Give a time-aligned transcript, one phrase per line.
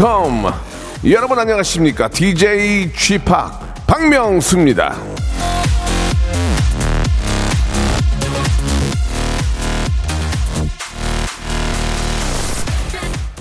[0.00, 0.50] welcome.
[1.04, 2.08] 여러분 안녕하십니까?
[2.08, 3.24] DJ Chip
[3.86, 4.96] 박명수입니다.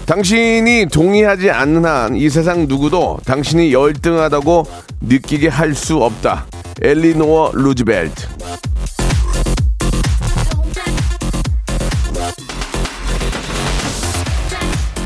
[0.06, 4.66] 당신이 동의하지 않는 한 이 세상 누구도 당신이 열등하다고
[5.02, 6.46] 느끼게 할 수 없다.
[6.82, 8.28] 엘리노어 루즈벨트.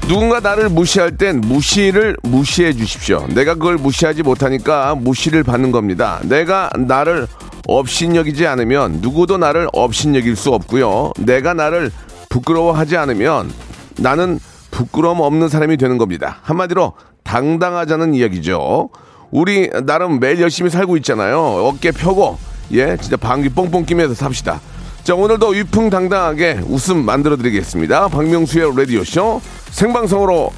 [0.08, 3.26] 누군가 나를 무시할 땐 무시를 무시해 주십시오.
[3.34, 6.20] 내가 그걸 무시하지 못하니까 무시를 받는 겁니다.
[6.24, 7.26] 내가 나를
[7.68, 11.14] 업신여기지 않으면 누구도 나를 업신여길 수 없고요.
[11.20, 11.90] 내가 나를
[12.30, 13.52] 부끄러워하지 않으면
[13.98, 14.40] 나는
[14.72, 16.40] 부끄러움 없는 사람이 되는 겁니다.
[16.42, 18.90] 한마디로 당당하자는 이야기죠.
[19.32, 21.40] 우리 나름 매일 열심히 살고 있잖아요.
[21.40, 22.38] 어깨 펴고
[22.74, 24.60] 예 진짜 방귀 뽕뽕 끼면서 삽시다.
[25.04, 28.08] 자 오늘도 위풍당당하게 웃음 만들어 드리겠습니다.
[28.08, 30.50] 박명수의 라디오 쇼 생방송으로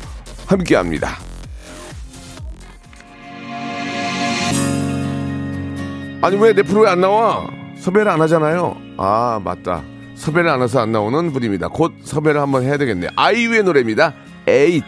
[0.45, 1.17] 함께 합니다.
[6.21, 7.47] 아니 왜 내 프로에 안 나와?
[7.79, 8.75] 섭외를 안 하잖아요.
[8.97, 9.83] 아 맞다.
[10.15, 11.67] 섭외를 안 해서 안 나오는 분입니다.
[11.69, 13.09] 곧 섭외를 한번 해야 되겠네요.
[13.15, 14.13] 아이유의 노래입니다.
[14.47, 14.83] 에잇.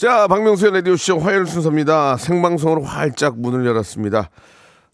[0.00, 2.16] 자, 박명수의 라디오쇼 화요일 순서입니다.
[2.16, 4.30] 생방송으로 활짝 문을 열었습니다.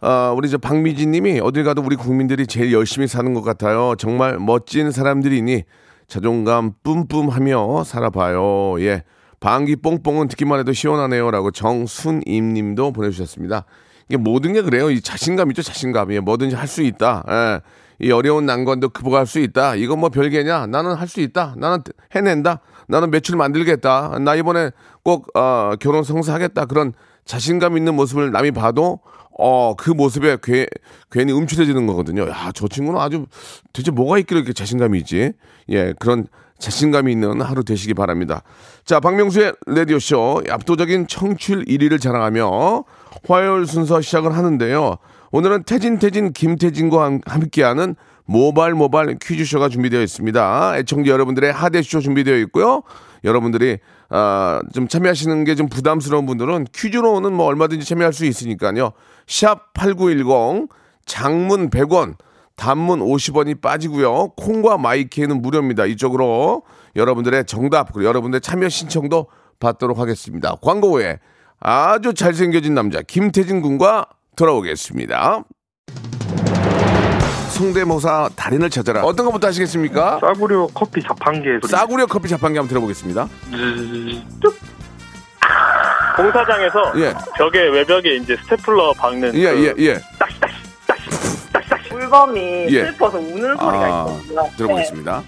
[0.00, 3.94] 아, 우리 저 박미진 님이 어딜 가도 우리 국민들이 제일 열심히 사는 것 같아요.
[3.98, 5.62] 정말 멋진 사람들이니
[6.08, 8.80] 자존감 뿜뿜하며 살아봐요.
[8.80, 9.04] 예.
[9.38, 11.30] 방귀 뽕뽕은 듣기만 해도 시원하네요.
[11.30, 13.64] 라고 정순임 님도 보내주셨습니다.
[14.08, 14.90] 이게 모든 게 그래요.
[14.90, 16.16] 이 자신감 있죠, 자신감이.
[16.16, 17.22] 예, 뭐든지 할 수 있다.
[17.30, 17.60] 예.
[18.00, 19.76] 이 어려운 난관도 극복할 수 있다.
[19.76, 20.66] 이건 뭐 별개냐?
[20.66, 21.54] 나는 할 수 있다.
[21.56, 21.78] 나는
[22.12, 22.58] 해낸다.
[22.88, 24.18] 나는 매출 만들겠다.
[24.20, 24.70] 나 이번에
[25.02, 26.66] 꼭 어, 결혼 성사하겠다.
[26.66, 26.92] 그런
[27.24, 29.00] 자신감 있는 모습을 남이 봐도
[29.38, 30.66] 어, 그 모습에 괴,
[31.10, 32.28] 괜히 음침해지는 거거든요.
[32.28, 33.26] 야, 저 친구는 아주
[33.72, 35.32] 대체 뭐가 있길래 이렇게 자신감이 있지?
[35.68, 36.26] 예, 그런
[36.58, 38.42] 자신감이 있는 하루 되시기 바랍니다.
[38.86, 42.84] 자, 박명수의 라디오쇼 압도적인 청취율 1위를 자랑하며
[43.28, 44.96] 화요일 순서 시작을 하는데요.
[45.32, 47.94] 오늘은 태진 태진 김태진과 함- 함께하는
[48.26, 50.78] 모발 모발 퀴즈쇼가 준비되어 있습니다.
[50.78, 52.82] 애청자 여러분들의 하대쇼 준비되어 있고요.
[53.24, 53.78] 여러분들이
[54.08, 58.92] 아, 좀 참여하시는 게 좀 부담스러운 분들은 퀴즈로는 뭐 얼마든지 참여할 수 있으니까요.
[59.26, 60.68] 샵 8910
[61.06, 62.14] 장문 100원
[62.56, 64.28] 단문 50원이 빠지고요.
[64.36, 65.86] 콩과 마이케이는 무료입니다.
[65.86, 66.62] 이쪽으로
[66.94, 69.26] 여러분들의 정답 그리고 여러분들의 참여 신청도
[69.60, 70.56] 받도록 하겠습니다.
[70.62, 71.18] 광고 후에
[71.60, 75.44] 아주 잘생겨진 남자 김태진 군과 돌아오겠습니다.
[77.56, 79.02] 성대모사 달인을 찾아라.
[79.02, 80.18] 어떤 것부터 하시겠습니까?
[80.20, 81.70] 싸구려 커피 자판기 소리.
[81.70, 83.26] 싸구려 커피 자판기 한번 들어보겠습니다.
[86.16, 87.14] 공사장에서 예.
[87.36, 90.00] 벽에 외벽에 이제 스테플러 박는 예, 그 예, 예.
[91.90, 92.84] 물범이 예.
[92.86, 94.50] 슬퍼서 우는 소리가 아, 있거든요.
[94.56, 95.22] 들어보겠습니다.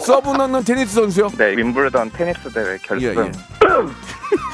[0.00, 1.28] 서브 넣는 테니스 선수요?
[1.36, 3.08] 네, 윔블던 테니스 대회 결승.
[3.08, 3.30] 예, 예.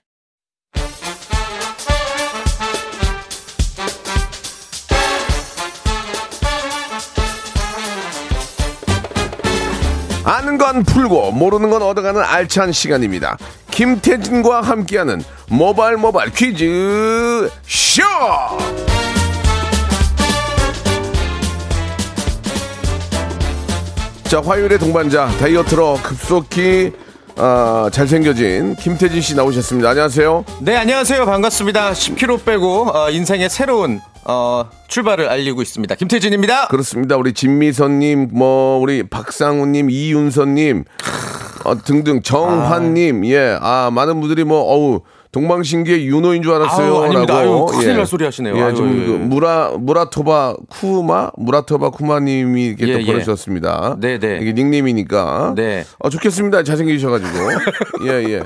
[10.23, 13.37] 아는 건 풀고 모르는 건 얻어가는 알찬 시간입니다.
[13.71, 18.03] 김태진과 함께하는 모발 모발 퀴즈 쇼.
[24.23, 26.93] 자 화요일의 동반자 다이어트로 급속히
[27.37, 29.89] 아, 잘생겨진 김태진 씨 나오셨습니다.
[29.89, 30.45] 안녕하세요.
[30.61, 31.25] 네, 안녕하세요.
[31.25, 31.91] 반갑습니다.
[31.91, 35.95] 10kg 빼고 어, 인생의 새로운 어, 출발을 알리고 있습니다.
[35.95, 36.67] 김태진입니다.
[36.67, 37.17] 그렇습니다.
[37.17, 40.83] 우리 진미선님, 뭐 우리 박상우님, 이윤선님
[41.63, 45.01] 어, 등등 정환님, 예, 아 많은 분들이 뭐 어우
[45.31, 46.93] 동방신기의 윤호인 줄 알았어요.
[46.97, 47.41] 아유, 아닙니다.
[47.41, 47.69] 라고.
[47.71, 48.55] 아유, 큰일 날 소리 하시네요.
[48.57, 49.05] 예, 아유, 좀 예.
[49.05, 53.05] 그 무라 무라토바 쿠마 무라토바 쿠마님이 이렇게 예, 또 예.
[53.05, 53.95] 보내주셨습니다.
[53.99, 54.39] 네, 네.
[54.41, 55.53] 이게 닉네임이니까.
[55.55, 55.85] 네.
[55.99, 56.63] 어 좋겠습니다.
[56.63, 57.31] 잘생기셔가지고.
[58.07, 58.39] 예, 예.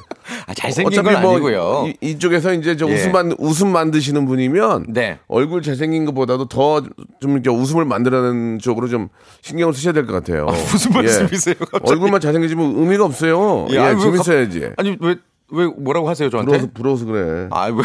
[0.46, 1.86] 아, 잘생긴 건뭐 아니고요.
[2.02, 2.94] 이, 이쪽에서 이제 저 예.
[2.94, 5.18] 웃음 만 웃음 만드시는 분이면 네.
[5.28, 6.82] 얼굴 잘생긴 것보다도 더
[7.22, 9.08] 좀 이렇게 웃음을 만들어내는 쪽으로 좀
[9.42, 10.46] 신경을 쓰셔야 될 것 같아요.
[10.46, 11.92] 무슨 말씀이세요, 갑자기?
[11.92, 13.66] 얼굴만 잘생기지면 의미가 없어요.
[13.72, 14.60] 예, 아니, 왜 재밌어야지.
[14.60, 15.16] 갑- 아니, 왜,
[15.52, 16.52] 왜 뭐라고 하세요, 저한테?
[16.52, 17.48] 부러워서 부러워서 그래.
[17.52, 17.84] 아, 왜.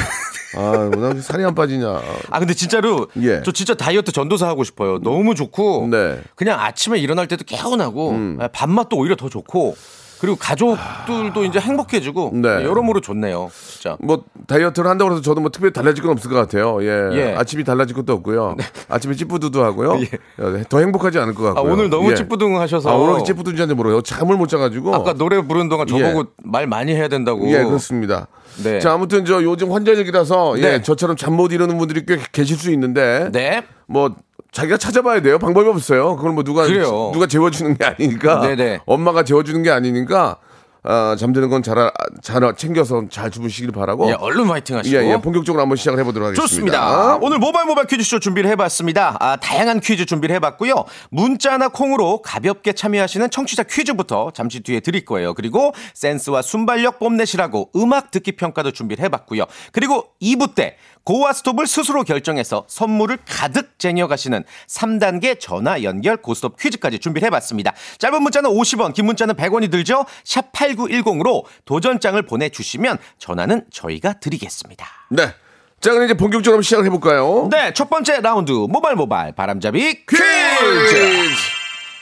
[0.56, 2.00] 아, 나 살이 안 빠지냐.
[2.30, 3.42] 아, 근데 진짜로 예.
[3.44, 4.98] 저 진짜 다이어트 전도사 하고 싶어요.
[4.98, 5.88] 너무 좋고.
[5.90, 5.96] 네.
[5.96, 6.24] 음.
[6.34, 9.76] 그냥 아침에 일어날 때도 개운하고 아, 밥맛도 오히려 더 좋고
[10.20, 12.48] 그리고 가족들도 이제 행복해지고 네.
[12.64, 13.50] 여러모로 좋네요.
[13.66, 13.96] 진짜.
[14.00, 16.82] 뭐 다이어트를 한다고 해서 저도 뭐 특별히 달라질 건 없을 것 같아요.
[16.82, 17.08] 예.
[17.12, 17.34] 예.
[17.34, 18.56] 아침이 달라질 것도 없고요.
[18.88, 19.92] 아침에 찌뿌두두 하고요.
[19.92, 19.98] 어,
[20.68, 21.72] 더 행복하지 않을 것 아, 같고요.
[21.72, 22.14] 오늘 너무 예.
[22.14, 24.94] 찌뿌둥하셔서 아, 오늘 찌뿌두인지한테 모르요 잠을 못 자가지고.
[24.94, 27.50] 아까 노래 부르는 동안 저보고 말 많이 해야 된다고.
[27.50, 28.26] 예, 그렇습니다.
[28.62, 28.78] 네.
[28.80, 30.82] 자, 아무튼 저 요즘 환절기라서 예, 네.
[30.82, 33.62] 저처럼 잠 못 이루는 분들이 꽤 계실 수 있는데 네.
[33.86, 34.14] 뭐
[34.52, 35.38] 자기가 찾아봐야 돼요.
[35.38, 36.16] 방법이 없어요.
[36.16, 37.10] 그걸 뭐 누가 그래요.
[37.12, 38.40] 누가 재워주는 게 아니니까.
[38.40, 38.80] 네네.
[38.86, 40.36] 엄마가 재워주는 게 아니니까
[40.82, 41.76] 아, 잠드는 건 잘
[42.22, 44.08] 잘 챙겨서 잘 주무시길 바라고.
[44.08, 44.96] 예, 얼른 화이팅 하시고.
[44.96, 46.46] 예, 예, 본격적으로 한번 시작을 해보도록 하겠습니다.
[46.48, 47.16] 좋습니다.
[47.20, 49.16] 오늘 모바일 모바일 퀴즈쇼 준비를 해봤습니다.
[49.20, 50.74] 아, 다양한 퀴즈 준비를 해봤고요.
[51.10, 55.34] 문자나 콩으로 가볍게 참여하시는 청취자 퀴즈부터 잠시 뒤에 드릴 거예요.
[55.34, 59.44] 그리고 센스와 순발력 뽐내시라고 음악 듣기 평가도 준비를 해봤고요.
[59.72, 66.98] 그리고 2부 때 고와 스톱을 스스로 결정해서 선물을 가득 쟁여가시는 3단계 전화 연결 고스톱 퀴즈까지
[66.98, 67.72] 준비를 해봤습니다.
[67.98, 70.04] 짧은 문자는 50원, 긴 문자는 100원이 들죠?
[70.24, 74.86] 샵 8910으로 도전장을 보내주시면 전화는 저희가 드리겠습니다.
[75.10, 75.34] 네.
[75.80, 77.48] 자, 그럼 이제 본격적으로 시작을 해볼까요?
[77.50, 80.22] 네, 첫 번째 라운드 모발 모발 바람잡이 퀴즈.
[80.22, 81.34] 퀴즈!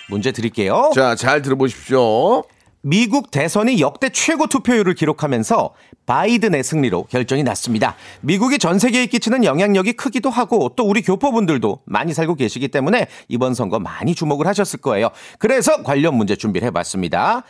[0.09, 0.91] 문제 드릴게요.
[0.95, 2.43] 자, 잘 들어보십시오.
[2.81, 5.75] 미국 대선이 역대 최고 투표율을 기록하면서
[6.07, 7.97] 바이든의 승리로 결정이 났습니다.
[8.21, 13.55] 미국이 전 세계에 끼치는 영향력이 크기도 하고 또 우리 교포분들도 많이 살고 계시기 때문에 이번
[13.55, 15.11] 선거 많이 주목을 하셨을 거예요.
[15.39, 17.43] 그래서 관련 문제 준비를 해봤습니다.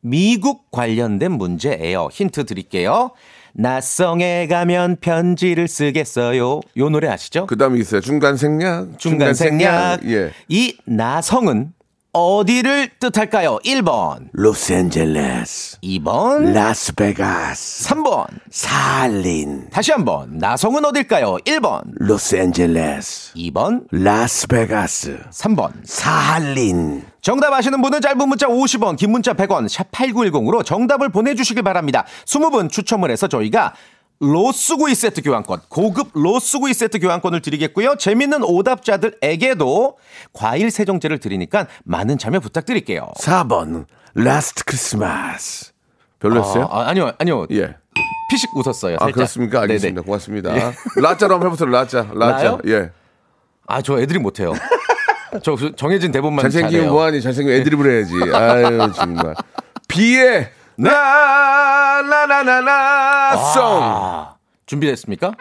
[0.00, 2.08] 미국 관련된 문제예요.
[2.12, 3.12] 힌트 드릴게요.
[3.54, 6.60] 나성에 가면 편지를 쓰겠어요.
[6.76, 7.46] 요 노래 아시죠?
[7.46, 8.00] 그 다음에 있어요.
[8.00, 8.98] 중간 생략.
[8.98, 10.04] 중간 생략.
[10.04, 10.32] 예.
[10.48, 11.72] 이 나성은
[12.16, 13.58] 어디를 뜻할까요?
[13.64, 15.78] 1번, 로스앤젤레스.
[15.82, 17.88] 2번, 라스베가스.
[17.88, 18.26] 3번.
[18.52, 19.68] 살린.
[19.70, 20.38] 다시 한번.
[20.38, 21.38] 나성은 어딜까요?
[21.44, 23.34] 1번, 로스앤젤레스.
[23.34, 25.18] 2번, 라스베가스.
[25.32, 25.72] 3번.
[25.84, 27.02] 살린.
[27.20, 32.04] 정답 아시는 분은 짧은 문자 50원, 긴 문자 100원, 샵 8910으로 정답을 보내주시길 바랍니다.
[32.26, 33.74] 20분 추첨을 해서 저희가
[34.24, 37.96] 로스구이 세트 교환권, 고급 로스구이 세트 교환권을 드리겠고요.
[37.96, 39.98] 재밌는 오답자들에게도
[40.32, 43.12] 과일 세정제를 드리니까 많은 참여 부탁드릴게요.
[43.18, 43.86] 4번.
[44.14, 45.72] Last Christmas.
[46.20, 46.68] 별로였어요?
[46.70, 47.46] 아, 아니요, 아니요.
[47.50, 47.76] 예.
[48.30, 48.96] 피식 웃었어요.
[48.96, 49.14] 아, 살짝.
[49.14, 49.60] 그렇습니까?
[49.62, 50.00] 알겠습니다.
[50.00, 50.04] 네네.
[50.06, 50.54] 고맙습니다.
[51.02, 51.68] 라 자로 한번 해보세요.
[51.68, 52.06] 라 자.
[52.14, 52.36] 라 자.
[52.42, 52.58] 나요?
[52.66, 52.90] 예.
[53.66, 54.52] 아, 저 애드립 못해요.
[55.42, 56.92] 저 정해진 대본만 잘생기면 잘해요.
[56.92, 57.20] 뭐하니?
[57.20, 58.14] 잘생기면 애드립을 해야지.
[58.32, 59.34] 아유, 정말.
[59.88, 60.48] 비의
[61.96, 62.64] 라라라라라
[63.52, 63.62] 송.
[63.82, 64.34] 아,
[64.66, 65.32] 준비됐습니까?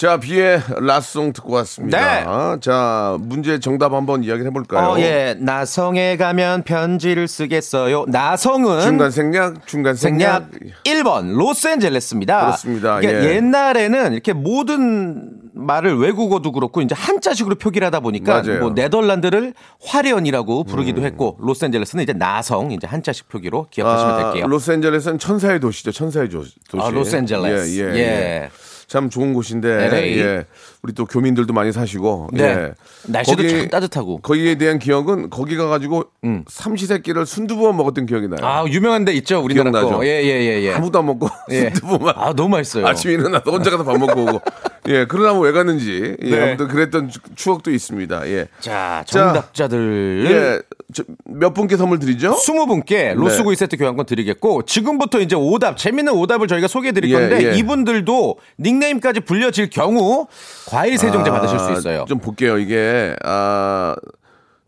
[0.00, 2.58] 자, 비의 라송 듣고 왔습니다.
[2.60, 4.92] 자, 문제 정답 한번 이야기를 해볼까요?
[4.92, 5.36] 어, 예.
[5.38, 8.06] 나성에 가면 편지를 쓰겠어요.
[8.08, 10.48] 나성은 중간 생략, 중간 생략.
[10.52, 12.40] 생략 1번 로스앤젤레스입니다.
[12.40, 12.98] 그렇습니다.
[12.98, 13.34] 그러니까 예.
[13.34, 18.60] 옛날에는 이렇게 모든 말을 외국어도 그렇고 이제 한자식으로 표기를 하다 보니까 맞아요.
[18.60, 19.52] 뭐 네덜란드를
[19.84, 20.64] 화련이라고 음.
[20.64, 24.48] 부르기도 했고 로스앤젤레스는 이제 나성 이제 한자식 표기로 기억하시면 아, 될게요.
[24.48, 25.92] 로스앤젤레스는 천사의 도시죠.
[25.92, 26.82] 천사의 조, 도시.
[26.86, 27.78] 아, 로스앤젤레스.
[27.78, 28.50] 예, 예, 예.
[28.90, 28.92] 예.
[28.92, 30.18] 참 좋은 곳인데 LA.
[30.18, 30.44] 예.
[30.82, 32.42] 우리 또 교민들도 많이 사시고 네.
[32.42, 32.72] 예.
[33.06, 34.18] 날씨도 거기- 참 따뜻하고.
[34.18, 36.04] 거기에 대한 기억은 거기 가가지고
[36.48, 38.40] 삼시세끼를 순두부만 먹었던 기억이 나요.
[38.42, 39.98] 아 유명한 데 있죠 우리나라 기억나죠?
[39.98, 40.06] 거.
[40.06, 40.74] 예예예 예.
[40.74, 41.70] 아무도 안 먹고 예.
[41.70, 42.86] 순두부만 아 너무 맛있어요.
[42.86, 44.40] 아침에 일어나서 혼자 가서 밥 먹고 오고
[44.88, 46.42] 예 그러다면 왜 갔는지 예, 네.
[46.48, 48.46] 아무튼 그랬던 추- 추억도 있습니다 예.
[48.60, 50.62] 자 자, 정답자들 예,
[50.94, 52.32] 저, 몇 분께 선물 드리죠?
[52.34, 57.52] 20분께 로스구이 세트 교환권 드리겠고 지금부터 이제 오답 재밌는 오답을 저희가 소개해 드릴 예, 건데
[57.52, 57.58] 예.
[57.58, 60.26] 이분들도 닉 네임까지 불려질 경우
[60.68, 62.02] 과일 세정제 받으실 수 있어요.
[62.02, 62.58] 아, 좀 볼게요.
[62.58, 63.94] 이게 아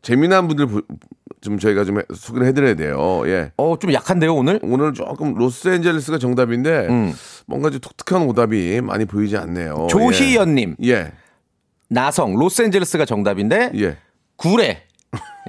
[0.02, 0.82] 재미난 분들 부-
[1.40, 3.22] 좀 저희가 좀 해- 소개를 해드려야 돼요.
[3.26, 3.50] 예.
[3.56, 4.60] 어 좀 약한데요 오늘?
[4.62, 7.12] 오늘 조금 로스앤젤레스가 정답인데 음.
[7.46, 9.88] 뭔가 좀 독특한 오답이 많이 보이지 않네요.
[9.90, 11.12] 조희연님 예.
[11.88, 13.96] 나성 로스앤젤레스가 정답인데 예.
[14.36, 14.84] 구례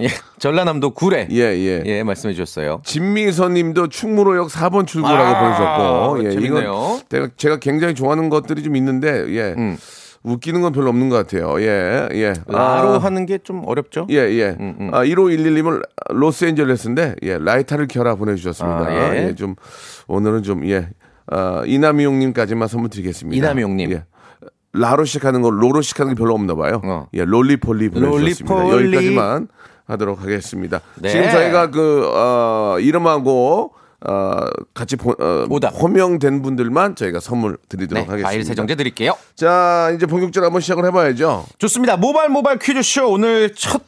[0.01, 0.07] 예,
[0.39, 1.37] 전라남도 구례 예.
[1.37, 1.83] 예.
[1.85, 2.81] 예, 말씀해 주셨어요.
[2.83, 6.25] 진미선 님도 충무로역 4번 출구라고 아, 보내셨고.
[6.25, 6.31] 예.
[6.31, 6.59] 재밌네요.
[6.61, 9.53] 이건 제가, 제가 굉장히 좋아하는 것들이 좀 있는데, 예.
[9.57, 9.77] 음.
[10.23, 11.59] 웃기는 건 별로 없는 것 같아요.
[11.61, 12.07] 예.
[12.13, 12.33] 예.
[12.47, 12.97] 라로 아.
[12.97, 14.07] 하는 게 좀 어렵죠?
[14.09, 14.55] 예, 예.
[14.59, 18.85] 음, 아, 1511님은 로스앤젤레스인데, 예, 라이터를 켜라 보내주셨습니다.
[18.87, 19.27] 아, 예.
[19.27, 19.35] 예.
[19.35, 19.55] 좀,
[20.07, 20.87] 오늘은 좀, 예,
[21.27, 23.35] 아, 이남용님까지만 선물 드리겠습니다.
[23.37, 23.91] 이남용님.
[23.91, 24.05] 예.
[24.75, 26.81] 라로 시작하는 거, 로로 시작하는 게 별로 없나 봐요.
[26.83, 27.07] 어.
[27.13, 28.55] 예, 롤리폴리 보내주셨습니다.
[28.55, 28.85] 롤리폴리.
[28.95, 29.47] 여기까지만
[29.85, 30.81] 하도록 하겠습니다.
[30.95, 31.09] 네.
[31.09, 33.73] 지금 저희가 그, 어, 이름하고,
[34.05, 34.37] 어,
[34.73, 35.73] 같이 보, 어, 오답.
[35.81, 38.27] 호명된 분들만 저희가 선물 드리도록 네, 하겠습니다.
[38.29, 39.13] 과일 세정제 드릴게요.
[39.35, 41.45] 자, 이제 본격적으로 한번 시작을 해봐야죠.
[41.57, 41.95] 좋습니다.
[41.97, 43.81] 모발 모발 퀴즈쇼 오늘 첫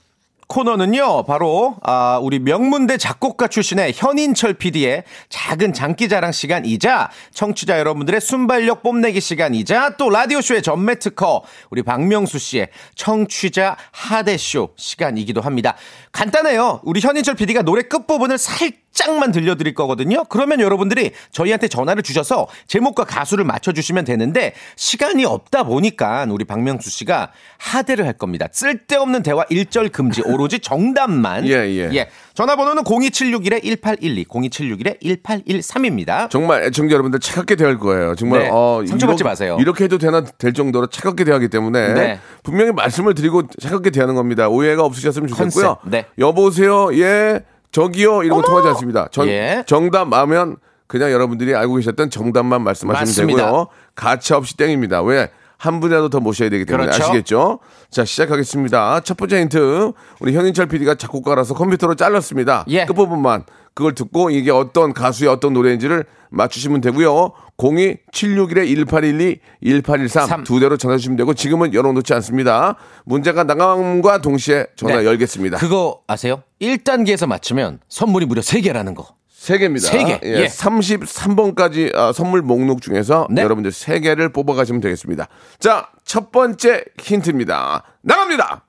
[0.48, 8.22] 코너는요, 바로, 아, 우리 명문대 작곡가 출신의 현인철 PD의 작은 장기 자랑 시간이자, 청취자 여러분들의
[8.22, 15.76] 순발력 뽐내기 시간이자, 또 라디오쇼의 전매 특허, 우리 박명수 씨의 청취자 하대쇼 시간이기도 합니다.
[16.12, 16.82] 간단해요.
[16.84, 18.85] 우리 현인철 PD가 노래 끝부분을 살짝
[19.20, 20.24] 만 들려드릴 거거든요.
[20.30, 27.32] 그러면 여러분들이 저희한테 전화를 주셔서 제목과 가수를 맞춰주시면 되는데, 시간이 없다 보니까 우리 박명수 씨가
[27.58, 28.48] 하대를 할 겁니다.
[28.52, 31.46] 쓸데없는 대화 일절 금지, 오로지 정답만.
[31.48, 32.10] 예, 예.
[32.34, 36.30] 전화번호는 02761-1812, 02761-1813입니다.
[36.30, 38.16] 정말 애청자 여러분들 차갑게 대할 거예요.
[38.16, 39.58] 정말 네, 어, 상처받지 이렇게- 마세요.
[39.60, 42.20] 이렇게 해도 되나 될 정도로 차갑게 대하기 때문에 네.
[42.44, 44.50] 분명히 말씀을 드리고 차갑게 대하는 겁니다.
[44.50, 45.78] 오해가 없으셨으면 좋겠고요.
[45.80, 46.06] 컨셉, 네.
[46.20, 47.42] 여보세요, 예,
[47.76, 49.10] 저기요 이런 거 통하지 않습니다.
[49.12, 49.62] 전, 예.
[49.68, 50.56] 정답 하면
[50.88, 53.46] 그냥 여러분들이 알고 계셨던 정답만 말씀하시면 맞습니다.
[53.48, 53.68] 되고요.
[53.96, 55.02] 가차 없이 땡입니다.
[55.02, 55.30] 왜?
[55.58, 57.04] 한 분이라도 더 모셔야 되기 때문에 그렇죠.
[57.04, 57.60] 아시겠죠?
[57.90, 59.02] 자 시작하겠습니다.
[59.02, 62.66] 첫 번째 힌트 우리 현인철 PD가 작곡가라서 컴퓨터로 잘랐습니다.
[62.68, 62.86] 예.
[62.86, 63.44] 끝부분만
[63.74, 67.32] 그걸 듣고 이게 어떤 가수의 어떤 노래인지를 맞추시면 되고요.
[67.58, 70.44] 02-761-1812, 1813 삼.
[70.44, 72.76] 두 대로 전화 주시면 되고 지금은 열어놓지 않습니다.
[73.06, 75.06] 문제가 나감과 동시에 전화 네.
[75.06, 75.58] 열겠습니다.
[75.58, 76.44] 그거 아세요?
[76.62, 79.08] 1단계에서 맞추면 선물이 무려 3개라는 거.
[79.46, 79.88] 세 개입니다.
[79.88, 80.20] 세 개.
[80.24, 80.48] 예, 예.
[80.48, 83.44] 33번까지 아, 선물 목록 중에서 네.
[83.44, 85.28] 여러분들 세 개를 뽑아가시면 되겠습니다.
[85.60, 87.84] 자, 첫 번째 힌트입니다.
[88.02, 88.64] 나갑니다.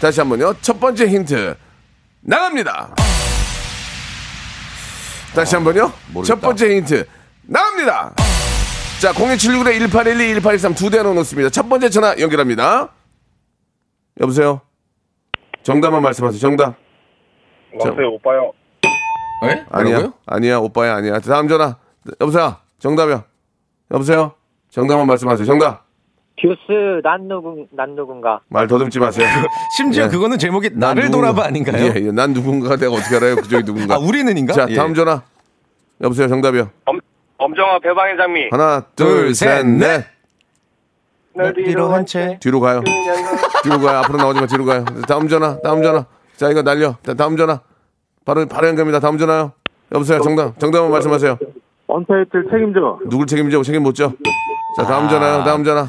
[0.00, 0.54] 다시 한번요.
[0.62, 1.56] 첫 번째 힌트
[2.22, 2.94] 나갑니다.
[5.34, 5.92] 다시 한번요.
[6.14, 6.34] 모르겠다.
[6.34, 7.06] 첫 번째 힌트
[7.42, 8.14] 나갑니다.
[8.98, 11.50] 자, 02761에 1812, 1813 두 대로 놓습니다.
[11.50, 12.94] 첫 번째 전화 연결합니다.
[14.22, 14.62] 여보세요.
[15.62, 16.40] 정답만 말씀하세요.
[16.40, 16.85] 정답.
[17.80, 18.52] 안녕하세요 오빠요.
[19.42, 19.64] 네?
[19.70, 19.94] 아니야.
[19.96, 20.12] 뭐라고요?
[20.26, 20.58] 아니야.
[20.58, 21.18] 오빠야 아니야.
[21.20, 21.76] 다음 전화.
[22.20, 22.56] 여보세요.
[22.78, 23.22] 정답이요.
[23.90, 24.32] 여보세요.
[24.70, 25.44] 정답만 말씀하세요.
[25.46, 25.84] 정답.
[26.38, 29.26] 듀스 난 누군 난 누군가 말 더듬지 마세요.
[29.76, 30.08] 심지어 예.
[30.08, 31.28] 그거는 제목이 난 나를 누군가.
[31.32, 31.82] 돌아봐 아닌가요?
[31.84, 32.10] 예, 예.
[32.12, 33.36] 난 누군가 내가 어떻게 알아요?
[33.36, 33.94] 그쪽이 누군가.
[33.94, 34.52] 아, 우리는인가?
[34.52, 34.74] 자, 예.
[34.74, 35.22] 다음 전화.
[36.02, 36.28] 여보세요.
[36.28, 36.70] 정답이요.
[36.84, 36.98] 엄
[37.38, 38.48] 엄정화 배반의 장미.
[38.50, 40.04] 하나, 둘, 둘, 셋, 셋, 넷.
[41.34, 42.38] 널 뒤로 한 채.
[42.40, 42.82] 뒤로 가요.
[43.62, 43.98] 뒤로 가요.
[43.98, 44.46] 앞으로 나오지 마.
[44.46, 44.84] 뒤로 가요.
[45.08, 45.58] 다음 전화.
[45.60, 46.04] 다음 전화.
[46.36, 46.96] 자, 이거 날려.
[47.02, 47.60] 자, 다음 전화.
[48.24, 49.00] 바로 바로 연결입니다.
[49.00, 49.52] 다음 전화요.
[49.92, 50.20] 여보세요.
[50.20, 50.58] 정답.
[50.58, 51.38] 정답만 말씀하세요.
[51.86, 52.98] 언타이틀 책임져.
[53.08, 53.62] 누굴 책임져?
[53.62, 54.12] 책임 못 져.
[54.76, 55.08] 자, 다음 아.
[55.08, 55.44] 전화요.
[55.44, 55.86] 다음 전화.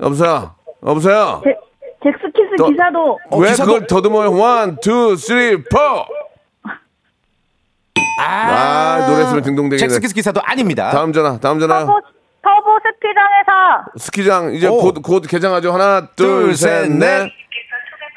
[0.00, 0.54] 여보세요.
[0.86, 1.42] 여보세요.
[2.02, 4.32] 젝스키스 또- 기사도 왜 기사도- 그걸 더듬어요?
[4.32, 5.78] one, two, three, four.
[8.20, 9.76] 아, 노래 쓰면 딩동댕이네.
[9.78, 10.90] 잭스키스 기사도 아닙니다.
[10.90, 11.38] 다음 전화.
[11.38, 11.86] 다음 전화요.
[11.86, 12.00] 터보
[12.42, 14.78] 터보 스키장에서 스키장 이제 오.
[14.78, 15.72] 곧 곧 개장하죠.
[15.72, 17.30] 하나, 둘, 둘, 셋, 셋, 넷.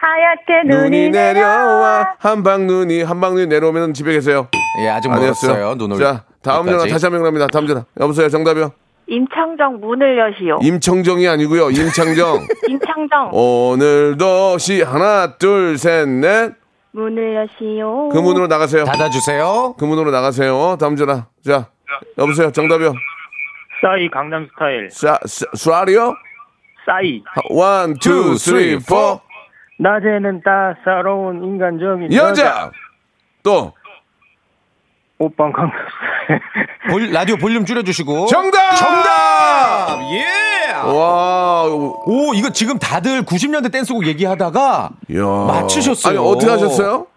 [0.01, 0.08] 넷.
[0.08, 4.48] 하얗게 눈이 내려와 한방 눈이 한방 눈이 내려오면 집에 계세요.
[4.84, 5.10] 예, 아직.
[5.10, 5.75] 멀었어요.
[5.75, 6.00] 눈 올.
[6.00, 6.86] 자, 다음 전화.
[6.88, 7.48] 다시 한번 합니다.
[7.51, 7.86] 다음 전화.
[8.00, 8.29] 여보세요.
[8.29, 8.72] 정답이요.
[9.08, 10.60] 임창정 문을 여시오.
[10.62, 11.70] 임청정이 아니고요.
[11.72, 12.48] 임창정.
[12.70, 16.53] 임창정 오늘도 시 하나 둘 셋 넷.
[16.93, 18.10] 문을 여시오.
[18.10, 18.84] 그 문으로 나가세요.
[18.86, 19.75] 닫아주세요.
[19.77, 20.77] 그 문으로 나가세요.
[20.79, 21.25] 다음 전화.
[21.46, 21.67] 자,
[22.17, 22.51] 여보세요.
[22.51, 22.93] 정답이요.
[23.81, 24.89] 싸이 강남 스타일.
[24.91, 26.13] 사, 사, 수아리요?
[26.86, 27.24] 싸이.
[27.50, 29.19] one, two, three, four.
[29.81, 32.71] 낮에는 따사로운 인간적인 여자.
[33.41, 33.73] 또
[35.17, 36.41] 오빠 강남 스타일.
[36.91, 38.27] 볼- 라디오 볼륨 줄여주시고.
[38.27, 38.75] 정답.
[38.75, 40.00] 정답!
[40.13, 40.71] 예!
[40.83, 45.25] 와, 오, 이거 지금 다들 90년대 댄스곡 얘기하다가 야.
[45.47, 46.19] 맞추셨어요.
[46.19, 47.07] 아니 어떻게 하셨어요?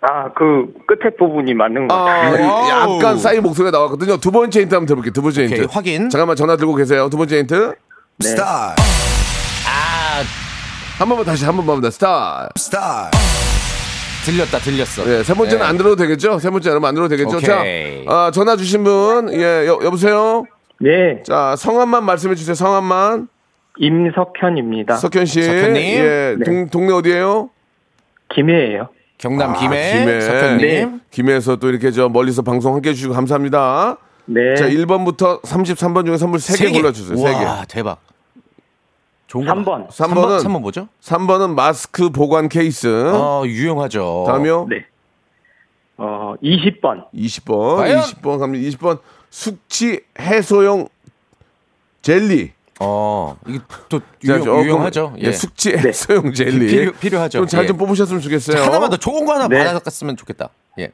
[0.00, 2.46] 아, 그 끝에 부분이 맞는 것 아, 같아요.
[2.46, 2.96] wow.
[2.98, 4.16] 약간 싸이 목소리가 나왔거든요.
[4.18, 5.12] 두 번째 힌트 한번 들어볼게요.
[5.12, 5.54] 두 번째 힌트.
[5.54, 6.08] 오케이, 확인.
[6.10, 7.08] 잠깐만 전화 들고 계세요.
[7.10, 7.74] 두 번째 힌트.
[8.20, 8.74] 스타일 아,
[10.98, 11.88] 한 번만 다시 한 번만 더.
[11.90, 12.48] 스타.
[12.56, 13.10] 스타일
[14.24, 15.08] 들렸다, 들렸어.
[15.08, 15.68] 예, 세 번째는 예.
[15.68, 16.40] 안 들어도 되겠죠?
[16.40, 17.36] 세 번째는 안 들어도 되겠죠?
[17.36, 18.04] 오케이.
[18.04, 20.44] 자, 아, 전화 주신 분, 예, 여, 여보세요?
[20.80, 22.54] 네, 자, 성함만 말씀해 주세요.
[22.54, 23.28] 성함만.
[23.78, 24.96] 임석현입니다.
[24.96, 25.40] 석현 씨.
[25.44, 25.76] 석현님.
[25.82, 26.44] 예, 네.
[26.44, 27.50] 동, 동네 어디예요?
[28.34, 28.88] 김해예요.
[29.18, 30.20] 경남 아, 김해, 김해.
[30.20, 30.60] 석현님.
[30.60, 30.98] 네.
[31.12, 33.98] 김해에서 또 이렇게 저 멀리서 방송 함께 해주시고 감사합니다.
[34.26, 34.56] 네.
[34.56, 37.16] 자, 1번부터 33번 중에 선물 3개 골라주세요.
[37.16, 37.46] 3개.
[37.46, 38.00] 와, 대박.
[39.28, 39.88] 좋은 거 3번.
[39.88, 40.88] 3번은, 3번 뭐죠?
[41.02, 42.86] 3번은 마스크 보관 케이스.
[43.14, 44.24] 어, 유용하죠.
[44.26, 44.66] 다음이요?
[44.70, 44.84] 네.
[45.98, 47.04] 어, 20번.
[47.14, 47.76] 20번.
[47.76, 48.00] 과연?
[48.02, 48.68] 20번 갑니다.
[48.78, 48.98] 20번.
[49.30, 50.88] 숙취 해소용
[52.02, 52.52] 젤리.
[52.80, 53.58] 어, 이게
[53.88, 55.12] 또 자, 유용, 조금, 유용 하죠.
[55.18, 56.66] 예, 숙취 해소용 젤리.
[56.68, 57.44] 필요- 필요하죠.
[57.46, 57.78] 잘좀 예.
[57.78, 58.62] 뽑으셨으면 좋겠어요.
[58.62, 59.64] 하나만 더 좋은 거 하나 네.
[59.64, 60.48] 받았으면 좋겠다.
[60.78, 60.92] 예.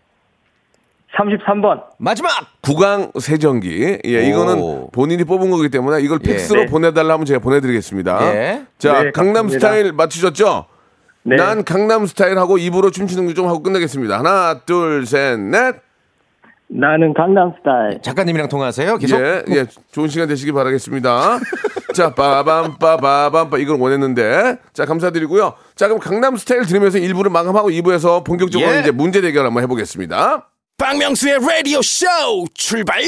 [1.17, 1.83] 33번.
[1.99, 2.31] 마지막!
[2.61, 3.99] 구강 세정기.
[4.05, 4.29] 예, 오.
[4.29, 6.33] 이거는 본인이 뽑은 거기 때문에 이걸 예.
[6.33, 6.67] 팩스로 네.
[6.67, 8.35] 보내달라 하면 제가 보내드리겠습니다.
[8.35, 8.67] 예.
[8.79, 9.49] 자, 네, 강남.
[9.49, 10.67] 스타일 맞추셨죠?
[11.23, 11.37] 네.
[11.37, 14.19] 난 강남 스타일 하고 입으로 춤추는 거좀 하고 끝내겠습니다.
[14.19, 15.77] 하나, 둘, 셋, 넷.
[16.67, 18.01] 나는 강남 스타일.
[18.03, 18.97] 작가님이랑 통화하세요.
[18.99, 19.21] 계속.
[19.21, 21.39] 예, 예, 좋은 시간 되시기 바라겠습니다.
[21.95, 24.57] 자, 빠밤, 빠바밤, 빠 이걸 원했는데.
[24.73, 25.55] 자, 감사드리고요.
[25.77, 28.81] 자, 그럼 강남 스타일 들으면서 1부를 마감하고 2부에서 본격적으로 예.
[28.81, 30.49] 이제 문제 대결 한번 해보겠습니다.
[30.77, 32.07] 박명수의 라디오 쇼
[32.53, 33.01] 출발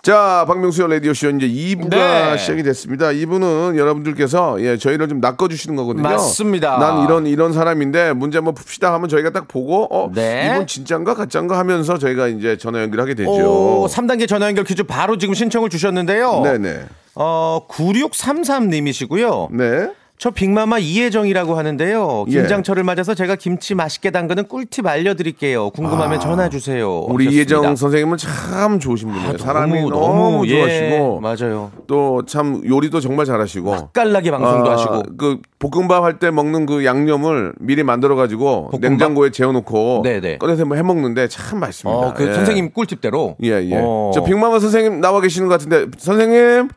[0.00, 2.38] 자, 박명수의 라디오 쇼 이제 2부가 네.
[2.38, 3.08] 시작이 됐습니다.
[3.08, 6.02] 2부는 여러분들께서 예, 저희를 좀 낚아 주시는 거거든요.
[6.08, 6.78] 맞습니다.
[6.78, 10.52] 난 이런, 이런 사람인데 문제 한번 풉시다 하면 저희가 딱 보고, 어, 네.
[10.54, 13.30] 이분 진짠가 가짠가 하면서 저희가 이제 전화 연결하게 되죠.
[13.30, 16.40] 오, 3단계 전화 연결 퀴즈 바로 지금 신청을 주셨는데요.
[16.44, 16.86] 네 네.
[17.14, 19.48] 어, 9633 님이시고요.
[19.52, 19.90] 네.
[20.20, 22.26] 저 빅마마 이혜정이라고 하는데요.
[22.28, 22.32] 예.
[22.32, 25.70] 김장철을 맞아서 제가 김치 맛있게 담그는 꿀팁 알려드릴게요.
[25.70, 26.98] 궁금하면 전화 주세요.
[27.08, 27.54] 우리 하셨습니다.
[27.54, 29.30] 이혜정 선생님은 참 좋으신 분이에요.
[29.30, 31.70] 아, 사람이 너무, 너무, 예, 좋아하시고 맞아요.
[31.86, 35.02] 또 참 요리도 정말 잘하시고 깔나게 방송도 아, 하시고.
[35.16, 38.70] 그 볶음밥 할 때 먹는 그 양념을 미리 만들어 가지고?
[38.78, 40.36] 냉장고에 재워놓고 네네.
[40.36, 41.98] 꺼내서 해 먹는데 참 맛있습니다.
[41.98, 42.34] 어, 그 예.
[42.34, 43.36] 선생님 꿀팁대로.
[43.42, 43.80] 예, 예.
[43.82, 44.10] 어.
[44.12, 46.68] 저 빅마마 선생님 나와 계시는 것 같은데 선생님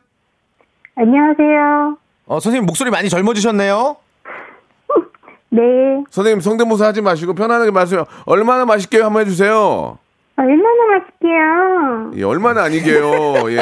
[0.94, 1.98] 안녕하세요.
[2.26, 3.96] 어, 선생님 목소리 많이 젊어지셨네요.
[5.50, 5.60] 네.
[6.10, 8.06] 선생님 성대모사 하지 마시고 편안하게 말씀해요.
[8.26, 9.98] 얼마나 맛있게요 한번 해주세요.
[10.36, 12.10] 얼마나 맛있게요.
[12.16, 13.52] 예, 얼마나 아니게요.
[13.52, 13.60] 예,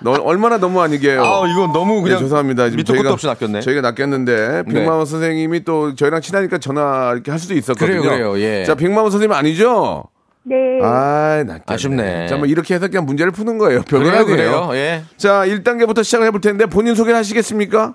[0.00, 1.24] 너, 얼마나 너무 아니게요.
[1.24, 2.64] 아, 이건 너무 그냥 예, 죄송합니다.
[2.64, 3.60] 지금 밑도 끝도 없이 낚였네.
[3.60, 8.02] 저희가 낚였는데 빅마마 선생님이 또 저희랑 친하니까 전화 이렇게 할 수도 있었거든요.
[8.02, 8.64] 그래요, 그래요, 예.
[8.64, 10.04] 자, 빅마마 선생님 아니죠?
[10.44, 10.80] 네.
[10.82, 11.44] 아.
[11.66, 12.26] 아쉽네.
[12.26, 13.82] 자, 뭐 이렇게 해서 그냥 문제를 푸는 거예요.
[13.82, 14.70] 별거 그래요.
[14.72, 15.02] 예.
[15.16, 17.94] 자, 1단계부터 시작을 해볼 텐데 본인 소개 하시겠습니까?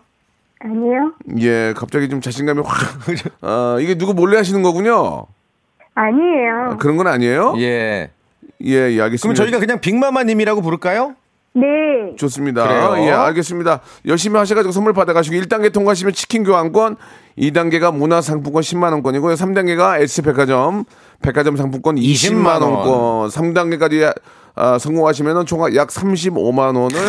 [0.59, 1.13] 아니요.
[1.39, 2.99] 예, 갑자기 좀 자신감이 확.
[3.41, 5.25] 아, 이게 누구 몰래 하시는 거군요.
[5.93, 6.71] 아니에요.
[6.71, 7.55] 아, 그런 건 아니에요?
[7.57, 8.09] 예.
[8.63, 9.19] 예, 예, 알겠습니다.
[9.21, 11.15] 그럼 저희가 그냥 빅마마님이라고 부를까요?
[11.53, 12.15] 네.
[12.17, 12.67] 좋습니다.
[12.67, 13.07] 그래요?
[13.07, 13.81] 예, 알겠습니다.
[14.05, 16.97] 열심히 하셔가지고 선물 받아가시고 1단계 통과하시면 치킨 교환권,
[17.37, 19.33] 2단계가 문화상품권 10만원권이고요.
[19.35, 20.85] 3단계가 S백화점,
[21.21, 22.61] 백화점 상품권 20만 원.
[22.61, 24.13] 20만 원권, 3단계까지
[24.55, 26.99] 아, 성공하시면 총약 35만 원을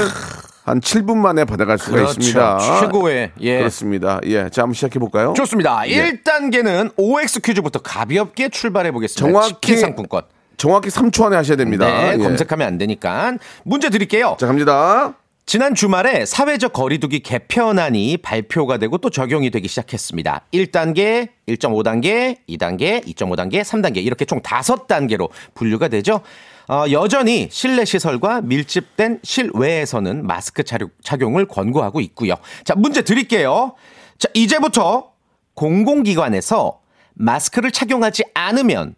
[0.64, 2.56] 한 7분 만에 받아갈 수가 있습니다.
[2.58, 2.80] 그렇죠.
[2.80, 3.58] 최고의 예.
[3.58, 4.20] 그렇습니다.
[4.24, 4.50] 예.
[4.50, 5.32] 자, 한번 시작해 볼까요?
[5.34, 5.88] 좋습니다.
[5.88, 6.12] 예.
[6.22, 9.40] 1단계는 OX 퀴즈부터 가볍게 출발해 보겠습니다.
[9.40, 10.22] 정확히 상품권.
[10.58, 11.86] 정확히 3초 안에 하셔야 됩니다.
[11.86, 12.16] 네, 예.
[12.18, 14.36] 검색하면 안 되니까 문제 드릴게요.
[14.38, 15.14] 자, 갑니다.
[15.48, 20.42] 지난 주말에 사회적 거리두기 개편안이 발표가 되고 또 적용이 되기 시작했습니다.
[20.52, 26.20] 1단계, 1.5단계, 2단계, 2.5단계, 3단계 이렇게 총 5단계로 분류가 되죠.
[26.68, 32.34] 어, 여전히 실내 시설과 밀집된 실외에서는 마스크 착용, 착용을 권고하고 있고요.
[32.64, 33.74] 자, 문제 드릴게요.
[34.18, 35.12] 자, 이제부터
[35.54, 36.82] 공공기관에서
[37.14, 38.96] 마스크를 착용하지 않으면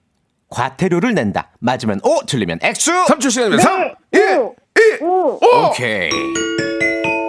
[0.49, 1.53] 과태료를 낸다.
[1.61, 2.91] 맞으면 O, 틀리면 X.
[3.07, 3.63] 3초 시간입니다.
[3.63, 4.51] 3, 1,
[5.01, 5.39] 2, 오.
[5.43, 5.67] 5.
[5.69, 6.11] 오케이.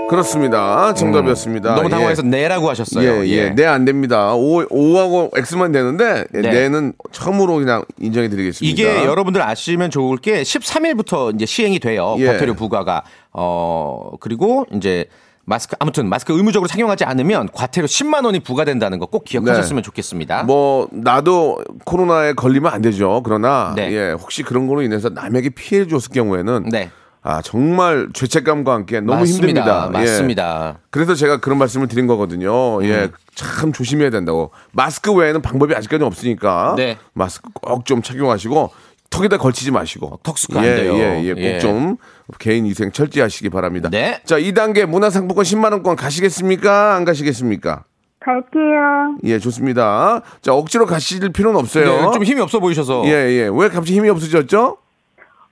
[0.09, 0.93] 그렇습니다.
[0.93, 1.73] 정답이었습니다.
[1.75, 1.89] 너무 예.
[1.89, 3.23] 당황해서 네라고 하셨어요.
[3.25, 3.49] 예, 예.
[3.55, 4.33] 네, 안 됩니다.
[4.33, 6.51] 오, 오하고 X만 되는데, 예, 네.
[6.51, 8.69] 네는 처음으로 그냥 인정해 드리겠습니다.
[8.73, 12.15] 이게 여러분들 아시면 좋을 게 13일부터 이제 시행이 돼요.
[12.19, 12.25] 예.
[12.25, 13.03] 과태료 부과가.
[13.31, 15.05] 어, 그리고 이제
[15.45, 20.43] 마스크 아무튼 마스크 의무적으로 착용하지 않으면 과태료 10만 원이 부과된다는 거 꼭 기억하셨으면 좋겠습니다.
[20.43, 23.21] 뭐, 나도 코로나에 걸리면 안 되죠.
[23.23, 23.91] 그러나, 네.
[23.93, 26.89] 예, 혹시 그런 거로 인해서 남에게 피해를 줬을 경우에는, 네.
[27.23, 29.47] 아, 정말 죄책감과 함께 너무 맞습니다.
[29.47, 29.85] 힘듭니다.
[29.89, 29.91] 예.
[29.91, 30.77] 맞습니다.
[30.89, 32.79] 그래서 제가 그런 말씀을 드린 거거든요.
[32.79, 32.83] 음.
[32.85, 34.51] 예, 참 조심해야 된다고.
[34.71, 36.97] 마스크 외에는 방법이 아직까지 없으니까 네.
[37.13, 38.71] 마스크 꼭 좀 착용하시고
[39.11, 40.19] 턱에다 걸치지 마시고.
[40.23, 40.95] 턱스크 안 예, 돼요.
[40.95, 41.53] 예, 예, 예.
[41.53, 41.97] 꼭좀
[42.39, 43.89] 개인 위생 철저하시기 바랍니다.
[43.91, 44.21] 네.
[44.25, 46.95] 자, 2단계 문화상품권 10만 원권 가시겠습니까?
[46.95, 47.83] 안 가시겠습니까?
[48.23, 49.17] 갈게요.
[49.25, 50.21] 예, 좋습니다.
[50.41, 51.85] 자, 억지로 가실 필요는 없어요.
[51.85, 53.03] 네, 좀 힘이 없어 보이셔서.
[53.05, 53.49] 예, 예.
[53.51, 54.77] 왜 갑자기 힘이 없어졌죠?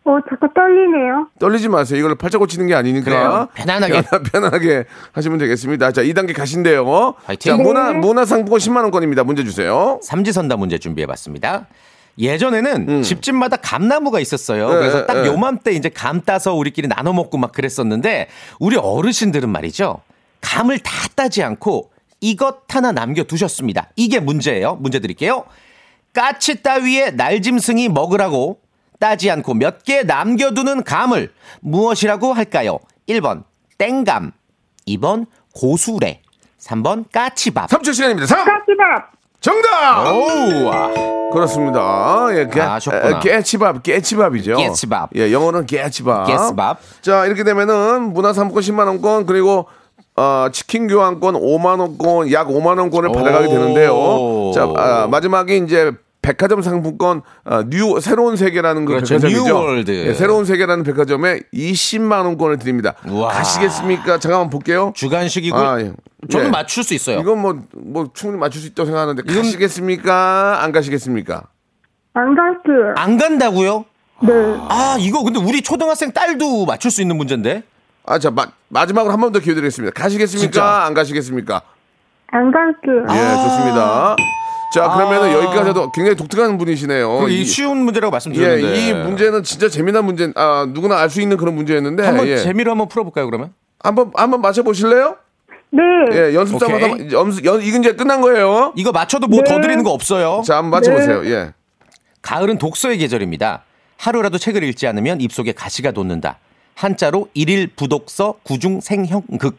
[0.05, 1.27] 어, 자꾸 떨리네요.
[1.39, 1.99] 떨리지 마세요.
[1.99, 3.05] 이걸 팔자 고치는 게 아니니까.
[3.05, 3.47] 그래요.
[3.53, 4.01] 편안하게.
[4.09, 5.91] 편안- 편안하게 하시면 되겠습니다.
[5.91, 7.15] 자, 2단계 가신대요.
[7.25, 7.57] 화이팅.
[7.57, 9.23] 자, 문화, 문화상품권 10만원권입니다.
[9.25, 9.99] 문제 주세요.
[10.01, 11.67] 삼지선다 문제 준비해봤습니다.
[12.17, 14.67] 예전에는 집집마다 감나무가 있었어요.
[14.67, 14.71] 음.
[14.73, 15.27] 네, 그래서 딱 네.
[15.27, 18.27] 요맘때 이제 감 따서 우리끼리 나눠 먹고 막 그랬었는데
[18.59, 20.01] 우리 어르신들은 말이죠.
[20.41, 23.89] 감을 다 따지 않고 이것 하나 남겨 두셨습니다.
[23.95, 24.75] 이게 문제예요.
[24.81, 25.45] 문제 드릴게요.
[26.13, 28.59] 까치 따위에 날짐승이 먹으라고
[28.99, 31.31] 따지 않고 몇 개 남겨두는 감을
[31.61, 32.79] 무엇이라고 할까요?
[33.07, 33.43] 1번
[33.77, 34.31] 땡감,
[34.87, 36.21] 2번 고수레,
[36.59, 37.69] 3번 까치밥.
[37.69, 38.27] 3초 시간입니다.
[38.27, 38.45] 3!
[38.45, 39.11] 까치밥.
[39.41, 40.05] 정답!
[40.11, 40.89] 오우, 와.
[41.31, 42.27] 그렇습니다.
[42.31, 43.17] 예, 깨, 아, 아셨구나.
[43.17, 44.57] 에, 깨치밥, 깨치밥이죠.
[44.57, 45.11] 깨치밥.
[45.15, 46.27] 예, 영어는 깨치밥.
[46.27, 46.79] 깨치밥.
[47.01, 49.67] 자, 이렇게 되면은 문화상품권 10만원권, 그리고
[50.17, 53.49] 어, 치킨 교환권 5만 원권, 약 5만 원권을 받아가게 오.
[53.49, 54.51] 되는데요.
[54.53, 55.93] 자, 아, 마지막에 이제
[56.29, 59.15] 백화점 상품권 어, 뉴 새로운 세계라는 그 그렇죠.
[59.15, 59.43] 백화점이죠.
[59.45, 59.91] New World.
[59.91, 62.93] 예, 새로운 세계라는 백화점에 20만 원권을 드립니다.
[63.07, 63.29] 우와.
[63.29, 64.19] 가시겠습니까?
[64.19, 64.93] 잠깐만 볼게요.
[64.95, 65.93] 주간식이고 아, 예.
[66.29, 66.49] 저는 예.
[66.51, 67.19] 맞출 수 있어요.
[67.19, 70.61] 이건 뭐, 뭐 충분히 맞출 수 있다고 생각하는데 가시겠습니까?
[70.63, 71.43] 안 가시겠습니까?
[72.13, 72.93] 안 갈게요.
[72.95, 73.85] 안 간다고요?
[74.21, 74.31] 네.
[74.69, 77.63] 아 이거 근데 우리 초등학생 딸도 맞출 수 있는 문제인데
[78.05, 79.93] 아, 자, 마, 마지막으로 한 번 더 기회 드리겠습니다.
[79.99, 80.51] 가시겠습니까?
[80.51, 80.63] 진짜?
[80.83, 81.61] 안 가시겠습니까?
[82.31, 83.05] 안 갈게요.
[83.09, 84.15] 예, 좋습니다.
[84.71, 85.33] 자, 그러면은 아.
[85.33, 87.19] 여기까지도 굉장히 독특한 분이시네요.
[87.19, 91.21] 그이 이- 쉬운 문제라고 예, 말씀드렸는데 이 문제는 진짜 재미난 문제, 아, 누구나 알 수
[91.21, 92.05] 있는 그런 문제였는데.
[92.05, 92.37] 한번 예.
[92.37, 93.53] 재미로 한번 풀어볼까요 그러면?
[93.79, 95.15] 한번, 한번 맞춰 보실래요?
[95.71, 95.81] 네.
[96.13, 97.11] 예, 연습 삼아서, 오케이.
[97.11, 98.73] 연습, 연, 이건 이제 끝난 거예요.
[98.75, 99.61] 이거 맞춰도 뭐더 네.
[99.61, 100.41] 드리는 거 없어요.
[100.45, 101.23] 자, 한번 맞춰 보세요.
[101.25, 101.53] 예.
[102.21, 103.63] 가을은 독서의 계절입니다.
[103.97, 106.37] 하루라도 책을 읽지 않으면 입속에 가시가 돋는다.
[106.75, 109.57] 한자로 일일 부독서 구중 생형극.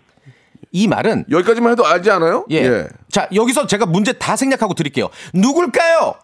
[0.72, 2.44] 이 말은 여기까지만 해도 알지 않아요?
[2.50, 2.86] 예.
[3.10, 5.08] 자 여기서 제가 문제 다 생략하고 드릴게요.
[5.34, 6.14] 누굴까요?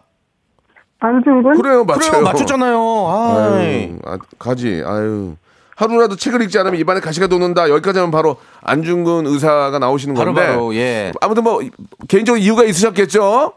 [0.99, 1.61] 안중근.
[1.61, 2.11] 그래요, 맞춰요.
[2.11, 2.77] 그래요 맞췄잖아요.
[2.79, 4.81] 아유, 아, 가지.
[4.85, 5.35] 아유.
[5.75, 7.69] 하루라도 책을 읽지 않으면 입안에 가시가 돋는다.
[7.69, 10.49] 여기까지 하면 바로 안중근 의사가 나오시는 바로 건데.
[10.49, 11.11] 바로 예.
[11.21, 11.61] 아무튼 뭐
[12.07, 13.53] 개인적인 이유가 있으셨겠죠?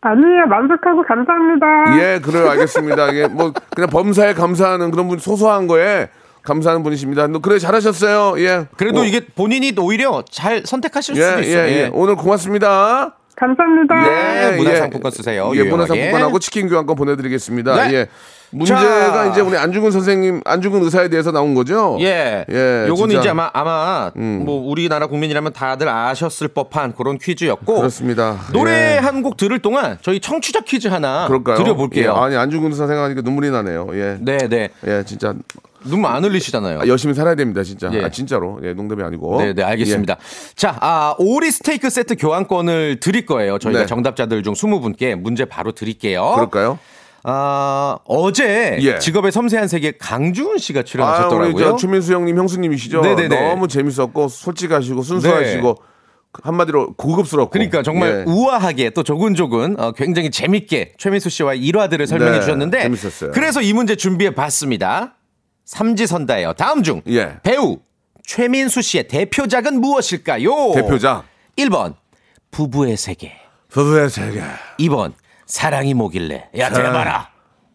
[0.00, 0.46] 아니에요.
[0.48, 1.66] 만족하고 감사합니다.
[1.98, 2.48] 예, 그래요.
[2.50, 3.08] 알겠습니다.
[3.10, 6.08] 이게 뭐 그냥 범사에 감사하는 그런 분 소소한 거에
[6.46, 7.26] 감사하는 분이십니다.
[7.26, 8.40] 너 그래 잘하셨어요.
[8.42, 8.66] 예.
[8.76, 11.68] 그래도 오, 이게 본인이 오히려 잘 선택하실 예, 수도 예, 있어요.
[11.68, 11.90] 예.
[11.92, 13.16] 오늘 고맙습니다.
[13.36, 14.52] 감사합니다.
[14.52, 15.50] 예, 문화상품권 쓰세요.
[15.52, 15.70] 예, 유용하게.
[15.70, 17.88] 문화상품권하고 치킨 교환권 보내드리겠습니다.
[17.88, 17.94] 네.
[17.94, 18.06] 예.
[18.50, 19.26] 문제가 자.
[19.26, 21.98] 이제 우리 안중근 선생님, 안중근 의사에 대해서 나온 거죠?
[22.00, 22.46] 예.
[22.48, 23.18] 예, 요거는 진짜.
[23.18, 23.20] 음.
[23.20, 28.38] 이제 아마 아마 뭐 우리나라 국민이라면 다들 아셨을 법한 그런 퀴즈였고 그렇습니다.
[28.52, 28.98] 노래 예.
[28.98, 31.56] 한곡 들을 동안 저희 청취자 퀴즈 하나 그럴까요?
[31.56, 32.14] 드려볼게요.
[32.16, 33.88] 예, 아니 안중근 의사 생각하니까 눈물이 나네요.
[33.94, 34.16] 예.
[34.20, 34.70] 네, 네.
[34.86, 35.34] 예, 진짜
[35.88, 36.80] 눈물 안 흘리시잖아요.
[36.80, 37.90] 아, 열심히 살아야 됩니다, 진짜.
[37.92, 38.02] 예.
[38.04, 38.60] 아, 진짜로.
[38.62, 39.40] 예, 농담이 아니고.
[39.40, 40.16] 네, 네, 알겠습니다.
[40.54, 43.58] 자, 아, 오리 스테이크 세트 교환권을 드릴 거예요.
[43.58, 43.86] 저희가 네.
[43.86, 46.28] 정답자들 중 20분께 문제 바로 드릴게요.
[46.32, 46.34] 예.
[46.34, 46.78] 그럴까요?
[47.28, 48.98] 아, 어제 예.
[48.98, 51.64] 직업의 섬세한 세계 강주은 씨가 아, 출연하셨더라고요.
[51.64, 53.00] 저 추민수 형님 형수님이시죠.
[53.00, 53.48] 네네네.
[53.48, 55.76] 너무 재밌었고 솔직하시고 순수하시고
[56.42, 57.50] 한마디로 고급스럽고.
[57.50, 58.30] 그러니까 정말 예.
[58.30, 63.32] 우아하게 또 조근조근 어, 굉장히 재밌게 최민수 씨와의 일화들을 설명해 네, 주셨는데 재밌었어요.
[63.32, 65.16] 그래서 이 문제 준비해 봤습니다.
[65.66, 66.54] 삼지선다예요.
[66.54, 67.36] 다음 중 예.
[67.42, 67.78] 배우
[68.24, 70.72] 최민수 씨의 대표작은 무엇일까요?
[70.74, 71.24] 대표작.
[71.58, 71.94] 1번
[72.50, 73.32] 부부의 세계
[73.70, 74.42] 서부의 세계.
[74.78, 75.12] 2번
[75.46, 77.30] 사랑이 뭐길래 야 대발아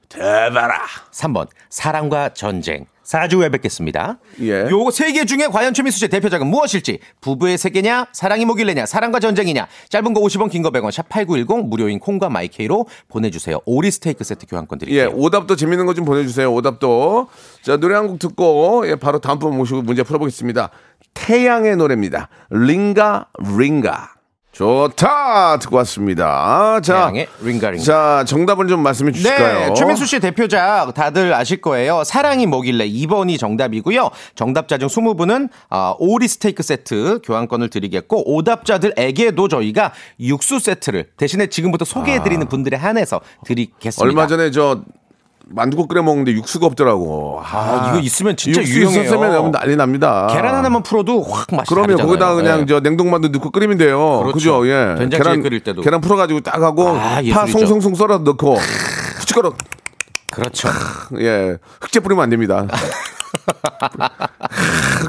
[0.09, 0.79] 대발아.
[1.11, 4.19] 3번 사랑과 전쟁 4주 후에 뵙겠습니다.
[4.41, 4.67] 예.
[4.69, 9.67] 요거 세 개 중에 과연 최민수 씨의 대표작은 무엇일지 부부의 세계냐 사랑이 뭐길래냐 사랑과 전쟁이냐
[9.89, 13.59] 짧은 거 50원 긴 거 100원 샵 8910 무료인 콩과 마이케이로 보내주세요.
[13.65, 15.11] 오리 스테이크 세트 교환권 예, 드릴게요.
[15.15, 16.51] 오답도 재밌는 거 좀 보내주세요.
[16.53, 17.27] 오답도.
[17.61, 20.69] 자, 노래 한 곡 듣고, 예, 바로 다음 분 모시고 문제 풀어보겠습니다.
[21.13, 22.29] 태양의 노래입니다.
[22.49, 24.13] 링가, 링가.
[24.61, 26.79] 좋다 듣고 왔습니다.
[26.81, 27.81] 자, 링가링.
[27.81, 29.69] 자 정답을 좀 말씀해 주실까요?
[29.69, 32.03] 네, 최민수 씨 대표작 다들 아실 거예요.
[32.03, 34.11] 사랑이 뭐길래 2번이 정답이고요.
[34.35, 41.83] 정답자 중 20분은 아, 오리 스테이크 세트 교환권을 드리겠고 오답자들에게도 저희가 육수 세트를 대신에 지금부터
[41.83, 43.99] 소개해드리는 분들에 한해서 드리겠습니다.
[43.99, 44.05] 아.
[44.05, 44.81] 얼마 전에 저
[45.53, 47.41] 만두국 끓여 먹는데 육수가 없더라고.
[47.43, 49.01] 아, 이거 있으면 진짜 육수 유용해요.
[49.01, 50.27] 있었으면 여러분 난리 납니다.
[50.31, 51.97] 계란 하나만 풀어도 확 맛이 그러면.
[51.97, 52.65] 거기다 그냥 네.
[52.67, 54.19] 저 냉동만두 넣고 끓이면 돼요.
[54.23, 54.61] 그렇죠.
[54.61, 54.67] 그죠?
[54.67, 54.95] 예.
[54.97, 55.81] 된장찌개 끓일 때도.
[55.81, 57.45] 계란 풀어가지고 딱 하고 아, 파.
[57.45, 58.55] 송송송 썰어 넣고
[59.19, 59.53] 후춧가루
[60.31, 60.69] 그렇죠.
[61.19, 62.65] 예 흑제 뿌리면 안 됩니다.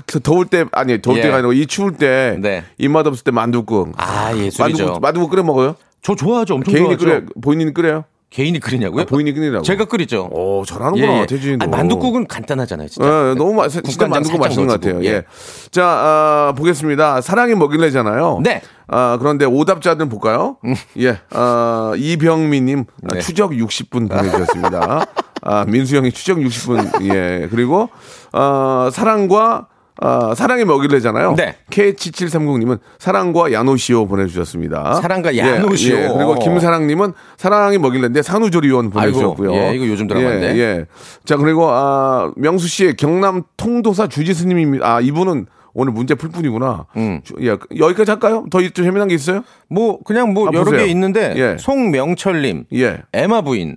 [0.07, 1.23] 그 더울 때 아니 더울 예.
[1.23, 2.65] 때가 아니고 이 추울 때 네.
[2.79, 4.61] 입맛 없을 때 만두국 아 예술이죠.
[4.85, 5.77] 만두국 만두국 끓여 먹어요?
[6.03, 6.55] 저 좋아하죠.
[6.55, 7.05] 엄청 개인이 좋아하죠.
[7.05, 8.05] 끓여 본인이 끓여요?
[8.33, 9.03] 개인이 끓이냐고요?
[9.03, 9.63] 아, 본인이 끓이라고.
[9.63, 10.29] 제가 끓이죠.
[10.33, 11.65] 오 잘하는구나 대진이도.
[11.65, 13.07] 아니, 만두국은 간단하잖아요, 진짜.
[13.07, 15.05] 예, 너무 맛, 진짜 살짝 맛있는 것 같아요.
[15.05, 15.09] 예.
[15.09, 15.23] 예.
[15.71, 17.21] 자, 아, 보겠습니다.
[17.21, 18.41] 사랑이 먹일래잖아요.
[18.43, 18.63] 네.
[18.89, 20.57] 아, 그런데 오답자들 볼까요?
[20.99, 21.19] 예.
[21.31, 23.09] 아, 이병미님, 음.
[23.13, 23.21] 네.
[23.21, 25.05] 추적 60분 보내주셨습니다.
[25.43, 27.49] 아, 민수 형이 추적 60분, 예.
[27.51, 27.91] 그리고,
[28.33, 29.67] 어, 사랑과,
[30.01, 31.35] 아, 사랑이 먹일래잖아요.
[31.37, 31.55] 네.
[31.71, 34.95] K7730님은 사랑과 야노시오 보내주셨습니다.
[34.95, 35.97] 사랑과 예, 야노시오.
[35.97, 39.51] 예, 그리고 김사랑님은 사랑이 먹일래인데 산후조리원 보내주셨고요.
[39.53, 40.55] 아이고, 예, 이거 요즘 드라마인데.
[40.57, 40.87] 예, 예.
[41.25, 44.87] 자, 그리고, 아, 명수 씨, 경남 통도사 주지스님입니다.
[44.97, 46.87] 아, 이분은 오늘 문제 풀 뿐이구나.
[46.97, 47.21] 음.
[47.25, 48.45] 주- 예, 여기까지 할까요?
[48.51, 49.43] 더 좀 재미난 게 있어요?
[49.69, 50.81] 뭐 그냥 뭐 아, 여러 보세요.
[50.81, 51.57] 개 있는데 예.
[51.59, 52.99] 송명철님, 예.
[53.13, 53.77] 에마 부인.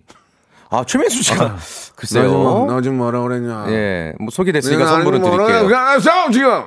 [0.76, 1.58] 아 최민수 씨가
[1.96, 2.66] 글쎄요.
[2.70, 3.66] 나좀 뭐라 그랬냐.
[3.70, 5.68] 예, 뭐 소개됐으니까 선물을 드릴게요.
[5.68, 6.64] 그냥 싸움 지금.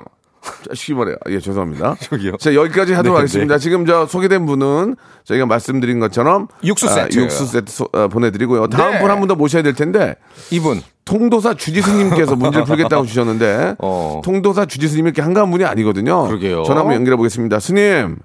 [0.68, 1.16] 자식이 말이야.
[1.31, 1.97] 예, 죄송합니다.
[2.01, 2.37] 저기요.
[2.38, 3.59] 자, 여기까지 하도록 네, 하겠습니다.
[3.59, 7.18] 지금 저 소개된 분은 저희가 말씀드린 것처럼 육수 아, 세트.
[7.18, 8.68] 육수 세트 소- 어, 보내드리고요.
[8.68, 8.99] 다음 네.
[9.01, 10.14] 분한 분 더 모셔야 될 텐데
[10.51, 14.23] 이분 통도사 주지스님께서 문제를 풀겠다고 주셨는데 어.
[14.25, 16.29] 통도사 주지스님이 이렇게 한가한 분이 아니거든요.
[16.29, 16.62] 그러게요.
[16.62, 17.59] 전화 한번 연결해 보겠습니다.
[17.61, 18.16] 스님.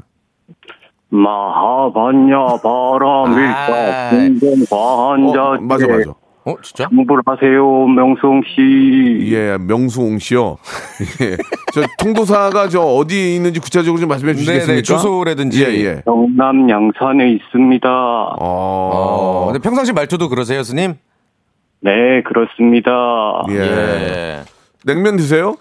[1.14, 4.40] 마하반야 바람일까 아이.
[4.40, 6.14] 공공관자 어, 맞아 맞아.
[6.46, 6.88] 어 진짜?
[6.90, 9.32] 공부하세요 명성 씨.
[9.32, 10.58] 예, 명수홍 씨요.
[11.22, 11.38] 예.
[11.74, 14.68] 저 통도사가 저 어디 있는지 구체적으로 좀 말씀해 주시겠습니까?
[14.68, 15.64] 네, 네, 주소라든지.
[15.64, 16.02] 예, 예.
[16.04, 17.88] 경남 양산에 있습니다.
[17.90, 18.36] 어.
[18.40, 20.96] 어, 근데 평상시 말투도 그러세요, 스님?
[21.80, 22.92] 네 그렇습니다.
[23.52, 23.56] 예.
[23.60, 24.42] 예.
[24.86, 25.56] 냉면 드세요?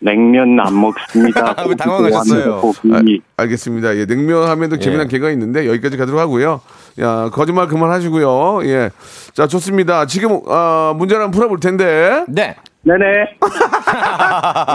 [0.00, 1.54] 냉면 안 먹습니다.
[1.68, 2.72] 왜 당황하셨어요?
[2.92, 3.00] 아,
[3.36, 3.96] 알겠습니다.
[3.96, 6.60] 예, 냉면 하면도 재미난 개가 있는데 여기까지 가도록 하고요.
[7.00, 8.60] 야, 거짓말 그만하시고요.
[8.64, 8.90] 예.
[9.34, 10.06] 자, 좋습니다.
[10.06, 12.24] 지금 어, 문제를 한번 풀어볼 텐데.
[12.28, 12.56] 네.
[12.82, 13.04] 네네.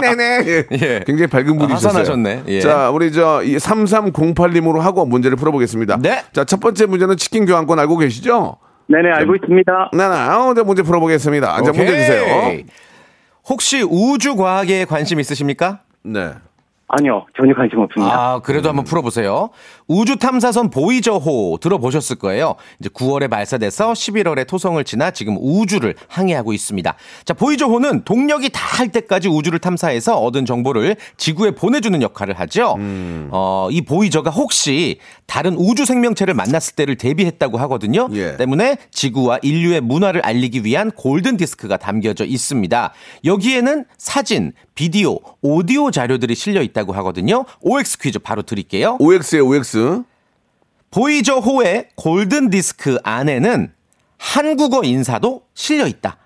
[0.00, 0.44] 네네.
[0.46, 0.66] 예.
[0.70, 1.00] 예.
[1.04, 1.74] 굉장히 밝은 분이 아.
[1.74, 2.44] 하산하셨네.
[2.46, 2.60] 예.
[2.60, 5.98] 자, 우리 저 3308님으로 하고 문제를 풀어보겠습니다.
[6.00, 6.22] 네.
[6.32, 8.58] 자, 첫 번째 문제는 치킨 교환권 알고 계시죠?
[8.88, 9.90] 네네 알고 있습니다.
[9.92, 10.14] 네, 네.
[10.14, 11.46] 어, 네, 문제 풀어보겠습니다.
[11.56, 11.96] 자, 문제 오케이.
[11.98, 12.24] 주세요.
[13.48, 15.80] 혹시 우주 과학에 관심 있으십니까?
[16.02, 16.32] 네.
[16.88, 18.14] 아니요 전혀 관심 없습니다.
[18.14, 19.50] 아, 그래도 한번 풀어보세요.
[19.88, 22.56] 우주 탐사선 보이저호 들어보셨을 거예요.
[22.80, 26.94] 이제 9월에 발사돼서 11월에 토성을 지나 지금 우주를 항해하고 있습니다.
[27.24, 32.76] 자, 보이저호는 동력이 닿을 때까지 우주를 탐사해서 얻은 정보를 지구에 보내주는 역할을 하죠.
[33.30, 38.08] 어, 이 보이저가 혹시 다른 우주 생명체를 만났을 때를 대비했다고 하거든요.
[38.12, 38.36] 예.
[38.36, 42.92] 때문에 지구와 인류의 문화를 알리기 위한 골든 디스크가 담겨져 있습니다.
[43.24, 47.44] 여기에는 사진, 비디오, 오디오 자료들이 실려 있다고 하거든요.
[47.60, 48.96] OX 퀴즈 바로 드릴게요.
[49.00, 49.75] OX에 OX.
[50.91, 53.71] 보이저호의 골든 디스크 안에는
[54.17, 56.17] 한국어 인사도 실려 있다.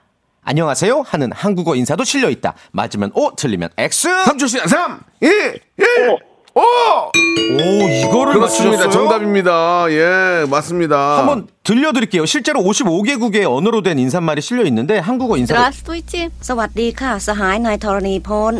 [0.43, 2.53] 안녕하세요 하는 한국어 인사도 실려 있다.
[2.71, 4.10] 맞으면 O, 틀리면 X.
[4.25, 6.17] 3초 시간 3, 2, 1.
[6.55, 6.62] 오!
[6.62, 8.86] 오, 이거를 그렇습니다.
[8.86, 8.89] 맞추셨어요?
[8.91, 9.86] 정답입니다.
[9.89, 11.17] 예, 맞습니다.
[11.17, 12.25] 한번 들려드릴게요.
[12.25, 15.53] 실제로 55개국의 언어로 된 인사말이 실려 있는데 한국어 인사.
[15.55, 16.29] Здравствуйте.
[16.41, 18.53] สวัสดีค่ะ สหายนายธรณีพล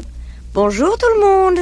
[0.54, 1.60] Bonjour tout le monde.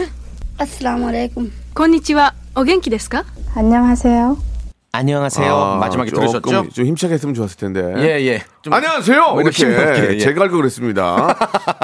[0.57, 1.51] 아슬라무 알레이쿰.
[1.75, 2.33] こんにちは。
[2.57, 3.23] お元気ですか
[3.55, 4.38] 안녕하세요.
[4.95, 5.55] 안녕하세요.
[5.55, 6.69] 아, 마지막에 조금 들으셨죠?
[6.69, 7.81] 좀 힘차게 했으면 좋았을 텐데.
[7.97, 8.43] 예, 예.
[8.62, 9.21] 좀 안녕하세요.
[9.31, 10.17] 뭐 이렇게 심하게, 예.
[10.19, 11.36] 제가 할 거 그랬습니다.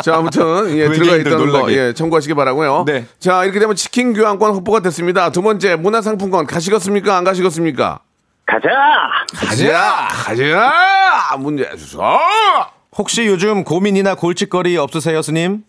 [0.03, 1.75] 자, 아무튼 예, 들어가 외계인들 있던 거 놀라게.
[1.75, 2.83] 예, 참고하시기 바라고요.
[2.85, 3.07] 네.
[3.17, 5.31] 자, 이렇게 되면 치킨 교환권 확보가 됐습니다.
[5.31, 7.17] 두 번째 문화상품권 가시겠습니까?
[7.17, 7.99] 안 가시겠습니까?
[8.45, 8.69] 가자.
[9.35, 11.35] 가자, 가자.
[11.39, 12.03] 문제 주소.
[12.95, 15.63] 혹시 요즘 고민이나 골칫거리 없으세요, 스님?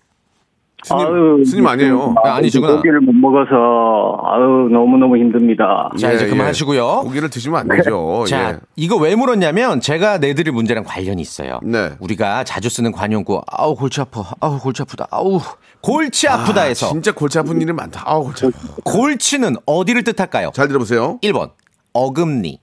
[0.86, 2.14] 스님, 스님 아니에요.
[2.24, 2.76] 아, 아니시구나.
[2.76, 5.90] 고기를 못 먹어서 아유 너무 너무 힘듭니다.
[6.00, 7.02] 자, 이제 그만하시고요.
[7.04, 8.24] 고기를 드시면 안 되죠.
[8.30, 8.58] 자, 예.
[8.76, 11.60] 이거 왜 물었냐면 제가 내드릴 문제랑 관련이 있어요.
[11.64, 11.92] 네.
[12.00, 15.40] 우리가 자주 쓰는 관용구, 아우 골치 아파, 아우 골치 아프다, 아우
[15.82, 18.04] 골치 아프다 해서 진짜 골치 아픈 일이 많다.
[18.06, 18.58] 아우, 골치 아파.
[18.84, 20.52] 골치는 어디를 뜻할까요?
[20.54, 21.20] 잘 들어보세요.
[21.24, 21.50] 1번
[21.94, 22.60] 어금니,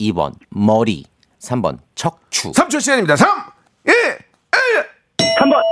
[0.00, 1.04] 2번 머리,
[1.40, 2.52] 3번 척추.
[2.52, 3.16] 3초 시간입니다.
[3.16, 3.28] 3,
[3.86, 4.25] 2, 1.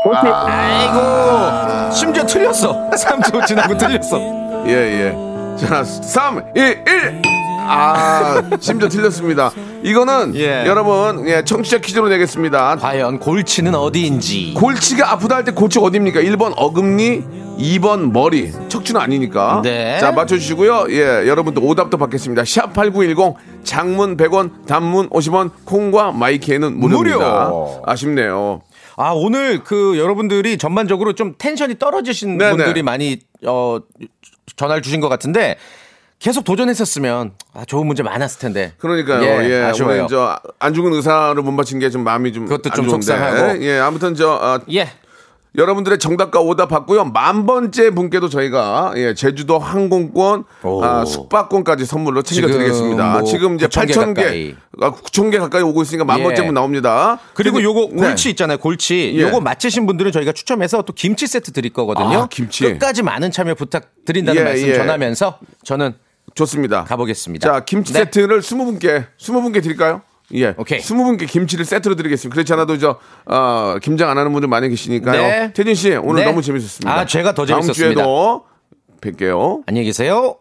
[0.05, 0.27] 3번 보시.
[0.33, 2.91] 아이고 심지어 틀렸어.
[2.93, 4.19] 3초 지나고 틀렸어.
[4.67, 5.57] 예, 예.
[5.57, 7.23] 자, 3, 2, 1.
[7.67, 9.51] 아, 심지어 틀렸습니다.
[9.83, 10.65] 이거는 예.
[10.67, 12.77] 여러분, 예, 청취자 퀴즈로 내겠습니다.
[12.77, 14.55] 과연 골치는 어디인지.
[14.57, 16.21] 골치가 아프다 할 때 골치 어디입니까?
[16.21, 17.23] 1번 어금니,
[17.59, 18.53] 2번 머리.
[18.69, 19.61] 척추는 아니니까.
[19.63, 19.99] 네.
[19.99, 20.87] 자, 맞춰 주시고요.
[20.91, 22.45] 예, 여러분들 오답도 받겠습니다.
[22.45, 27.17] 샵 8910, 장문 100원, 단문 50원, 콩과 마이키에는 무료입니다.
[27.45, 27.83] 무료.
[27.87, 28.61] 아쉽네요.
[28.97, 32.57] 아 오늘 그 여러분들이 전반적으로 좀 텐션이 떨어지신 네네.
[32.57, 33.79] 분들이 많이 어
[34.57, 35.57] 전화를 주신 것 같은데
[36.21, 38.73] 계속 도전했었으면 아, 좋은 문제 많았을 텐데.
[38.79, 39.23] 그러니까요.
[39.23, 40.07] 예, 예, 아쉬워요.
[40.07, 43.07] 저안 죽은 의사를 못 맞힌 게 좀 마음이 좀 그것도 안좀 좋은데.
[43.07, 43.63] 속상하고.
[43.63, 44.89] 예, 아무튼 저 어, 예.
[45.57, 47.05] 여러분들의 정답과 오답 받고요.
[47.05, 50.85] 만 번째 분께도 저희가 예, 제주도 항공권, 오.
[50.85, 53.13] 아, 숙박권까지 선물로 지금 챙겨드리겠습니다.
[53.13, 54.55] 뭐 지금 이제 9,000개 8천 개, 가까이.
[54.81, 56.23] 아, 9천 개 가까이 오고 있으니까 만 예.
[56.25, 57.21] 번째 분 나옵니다.
[57.35, 58.09] 그리고 요거 네.
[58.09, 58.59] 골치 있잖아요.
[58.59, 59.13] 골치.
[59.17, 59.23] 예.
[59.23, 62.23] 요거 맞히신 분들은 저희가 추첨해서 또 김치 세트 드릴 거거든요.
[62.23, 62.65] 아, 김치.
[62.65, 64.75] 끝까지 많은 참여 부탁드린다는 예, 말씀 예.
[64.75, 65.95] 전하면서 저는
[66.35, 66.83] 좋습니다.
[66.85, 67.49] 가보겠습니다.
[67.49, 68.01] 자, 김치 네.
[68.01, 70.03] 세트를 20분께, 20분께 드릴까요?
[70.35, 70.55] 예.
[70.57, 70.81] 오케이.
[70.81, 72.35] 20분께 김치를 세트로 드리겠습니다.
[72.35, 75.23] 그렇지 않아도 저, 어, 김장 안 하는 분들 많이 계시니까요.
[75.23, 75.53] 네.
[75.53, 76.27] 태진 씨, 오늘 네.
[76.31, 76.93] 너무 재밌었습니다.
[76.93, 78.03] 아, 제가 더 다음 재밌었습니다.
[78.03, 78.45] 주에도
[79.01, 79.63] 뵐게요.
[79.67, 80.37] 안녕히 계세요.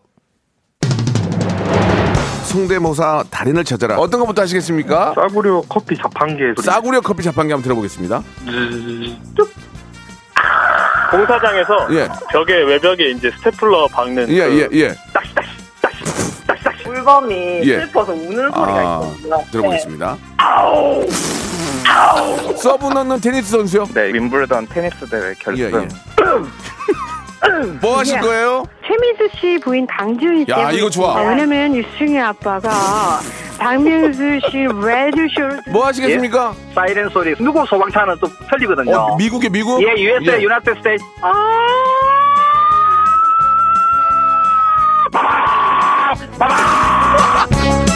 [2.45, 3.97] 성대모사 달인을 찾아라.
[3.97, 5.13] 어떤 것부터 하시겠습니까?
[5.15, 6.65] 싸구려 커피 자판기 소리.
[6.65, 8.23] 싸구려 커피 자판기 한번 들어보겠습니다.
[11.11, 12.07] 공사장에서 예.
[12.31, 14.95] 벽에 외벽에 이제 스테플러 박는 예, 그 예, 예.
[17.03, 17.79] 물범이 예.
[17.81, 19.43] 슬퍼서 우는 소리가 아, 있거든요.
[19.51, 20.17] 들어보겠습니다.
[22.55, 23.85] 서브 넣는 테니스 선수요?
[23.93, 25.63] 네, 윈블던 테니스 대회 결승.
[25.63, 25.87] 예, 예.
[27.81, 28.19] 뭐 하실 예.
[28.21, 28.63] 거예요?
[28.87, 30.51] 최민수 씨 부인 강지훈 씨.
[30.51, 31.17] 야, 이거 좋아.
[31.17, 33.19] 아, 왜냐면 유승희 아빠가
[33.59, 36.53] 박명수 씨 레드쇼를 뭐 하시겠습니까?
[36.73, 37.35] 사이렌 소리.
[37.35, 38.95] 누구 소방차는 또 틀리거든요.
[38.95, 39.81] 어, 미국에 미국?
[39.81, 40.41] 예, USA, 예.
[40.41, 41.03] 유나이티드 스테이트.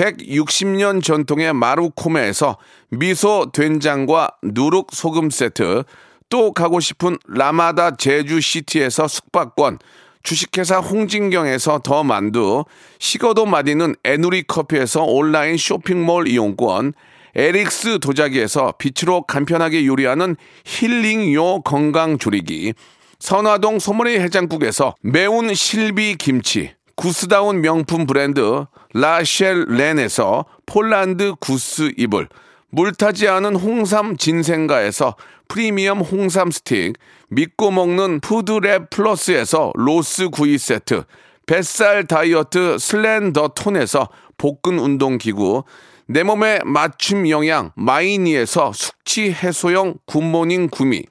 [0.00, 2.56] 160년 전통의 마루코메에서
[2.88, 5.84] 미소 된장과 누룩 소금 세트,
[6.30, 9.78] 또 가고 싶은 라마다 제주시티에서 숙박권,
[10.22, 12.64] 주식회사 홍진경에서 더 만두,
[12.98, 16.94] 식어도 맛있는 에누리 커피에서 온라인 쇼핑몰 이용권,
[17.34, 22.72] 에릭스 도자기에서 빛으로 간편하게 요리하는 힐링요 건강 조리기,
[23.18, 32.28] 선화동 소머리 해장국에서 매운 실비 김치, 구스다운 명품 브랜드 라쉘렌에서 폴란드 구스 이불,
[32.68, 35.16] 물타지 않은 홍삼 진생가에서
[35.48, 36.92] 프리미엄 홍삼 스틱,
[37.30, 41.04] 믿고 먹는 푸드랩 플러스에서 로스 구이 세트,
[41.46, 45.64] 뱃살 다이어트 슬렌더 톤에서 복근 운동 기구,
[46.06, 51.04] 내 몸에 맞춤 영양 마이니에서 숙취 해소용 굿모닝 구미,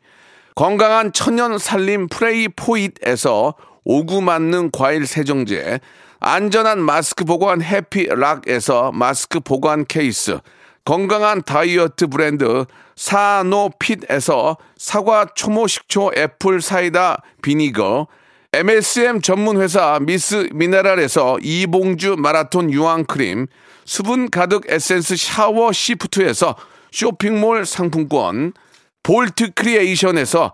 [0.53, 3.55] 건강한 천연 살림 프레이 포잇에서
[3.91, 5.79] 오구 맞는 과일 세정제,
[6.19, 10.37] 안전한 마스크 보관 해피락에서 마스크 보관 케이스,
[10.85, 18.05] 건강한 다이어트 브랜드 사노핏에서 사과 초모 식초 apple cider vinegar,
[18.53, 23.47] MSM 전문 회사 미스 미네랄에서 이봉주 마라톤 유황 크림,
[23.85, 26.55] 수분 가득 에센스 샤워 시프트에서
[26.91, 28.53] 쇼핑몰 상품권,
[29.01, 30.53] 볼트 크리에이션에서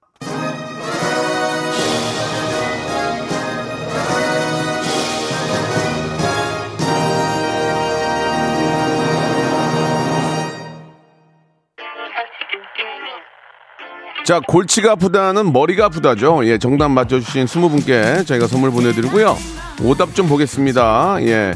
[14.23, 16.45] 자, 골치가 아프다는 머리가 아프다죠.
[16.45, 19.35] 예, 정답 맞춰주신 20분께 저희가 선물 보내드리고요.
[19.83, 21.17] 오답 좀 보겠습니다.
[21.21, 21.53] 예.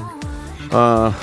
[0.72, 1.13] 아,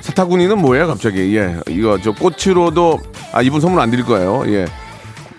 [0.00, 1.36] 사타구니는 뭐예요, 갑자기?
[1.36, 2.98] 예, 이거 저 꽃으로도,
[3.32, 4.42] 아, 이분 선물 안 드릴 거예요.
[4.48, 4.66] 예.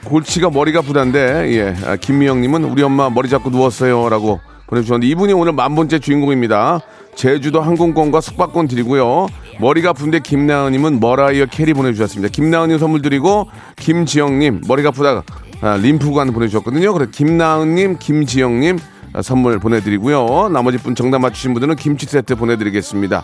[0.05, 1.75] 골치가 머리가 아프다인데, 예.
[1.85, 4.07] 아, 김미영님은 우리 엄마 머리 잡고 누웠어요.
[4.09, 6.79] 라고 보내주셨는데, 이분이 오늘 만 번째 주인공입니다.
[7.15, 9.27] 제주도 항공권과 숙박권 드리고요.
[9.59, 12.31] 머리가 아픈데 김나은님은 머라이어 캐리 보내주셨습니다.
[12.31, 13.47] 김나은님 선물 드리고
[13.77, 15.23] 김지영님 머리가 아프다
[15.61, 16.91] 아, 림프관 보내주셨거든요.
[16.93, 18.79] 그래 김나은님, 김지영님
[19.13, 20.49] 아, 선물 보내드리고요.
[20.49, 23.23] 나머지 분 정답 맞추신 분들은 김치 세트 보내드리겠습니다.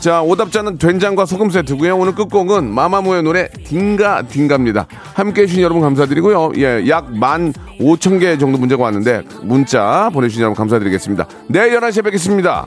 [0.00, 1.96] 자 오답자는 된장과 소금 세트고요.
[1.96, 4.86] 오늘 끝곡은 마마무의 노래 딩가 딩가입니다.
[5.14, 6.52] 함께 해 주신 여러분 감사드리고요.
[6.58, 11.26] 예, 약 만 오천 개 정도 문제가 왔는데 문자 보내주신 여러분 감사드리겠습니다.
[11.48, 12.66] 내일 11시에 뵙겠습니다.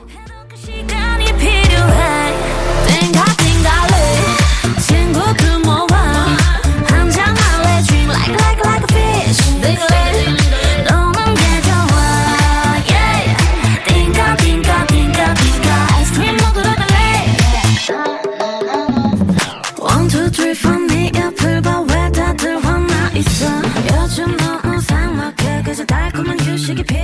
[26.74, 27.01] 다들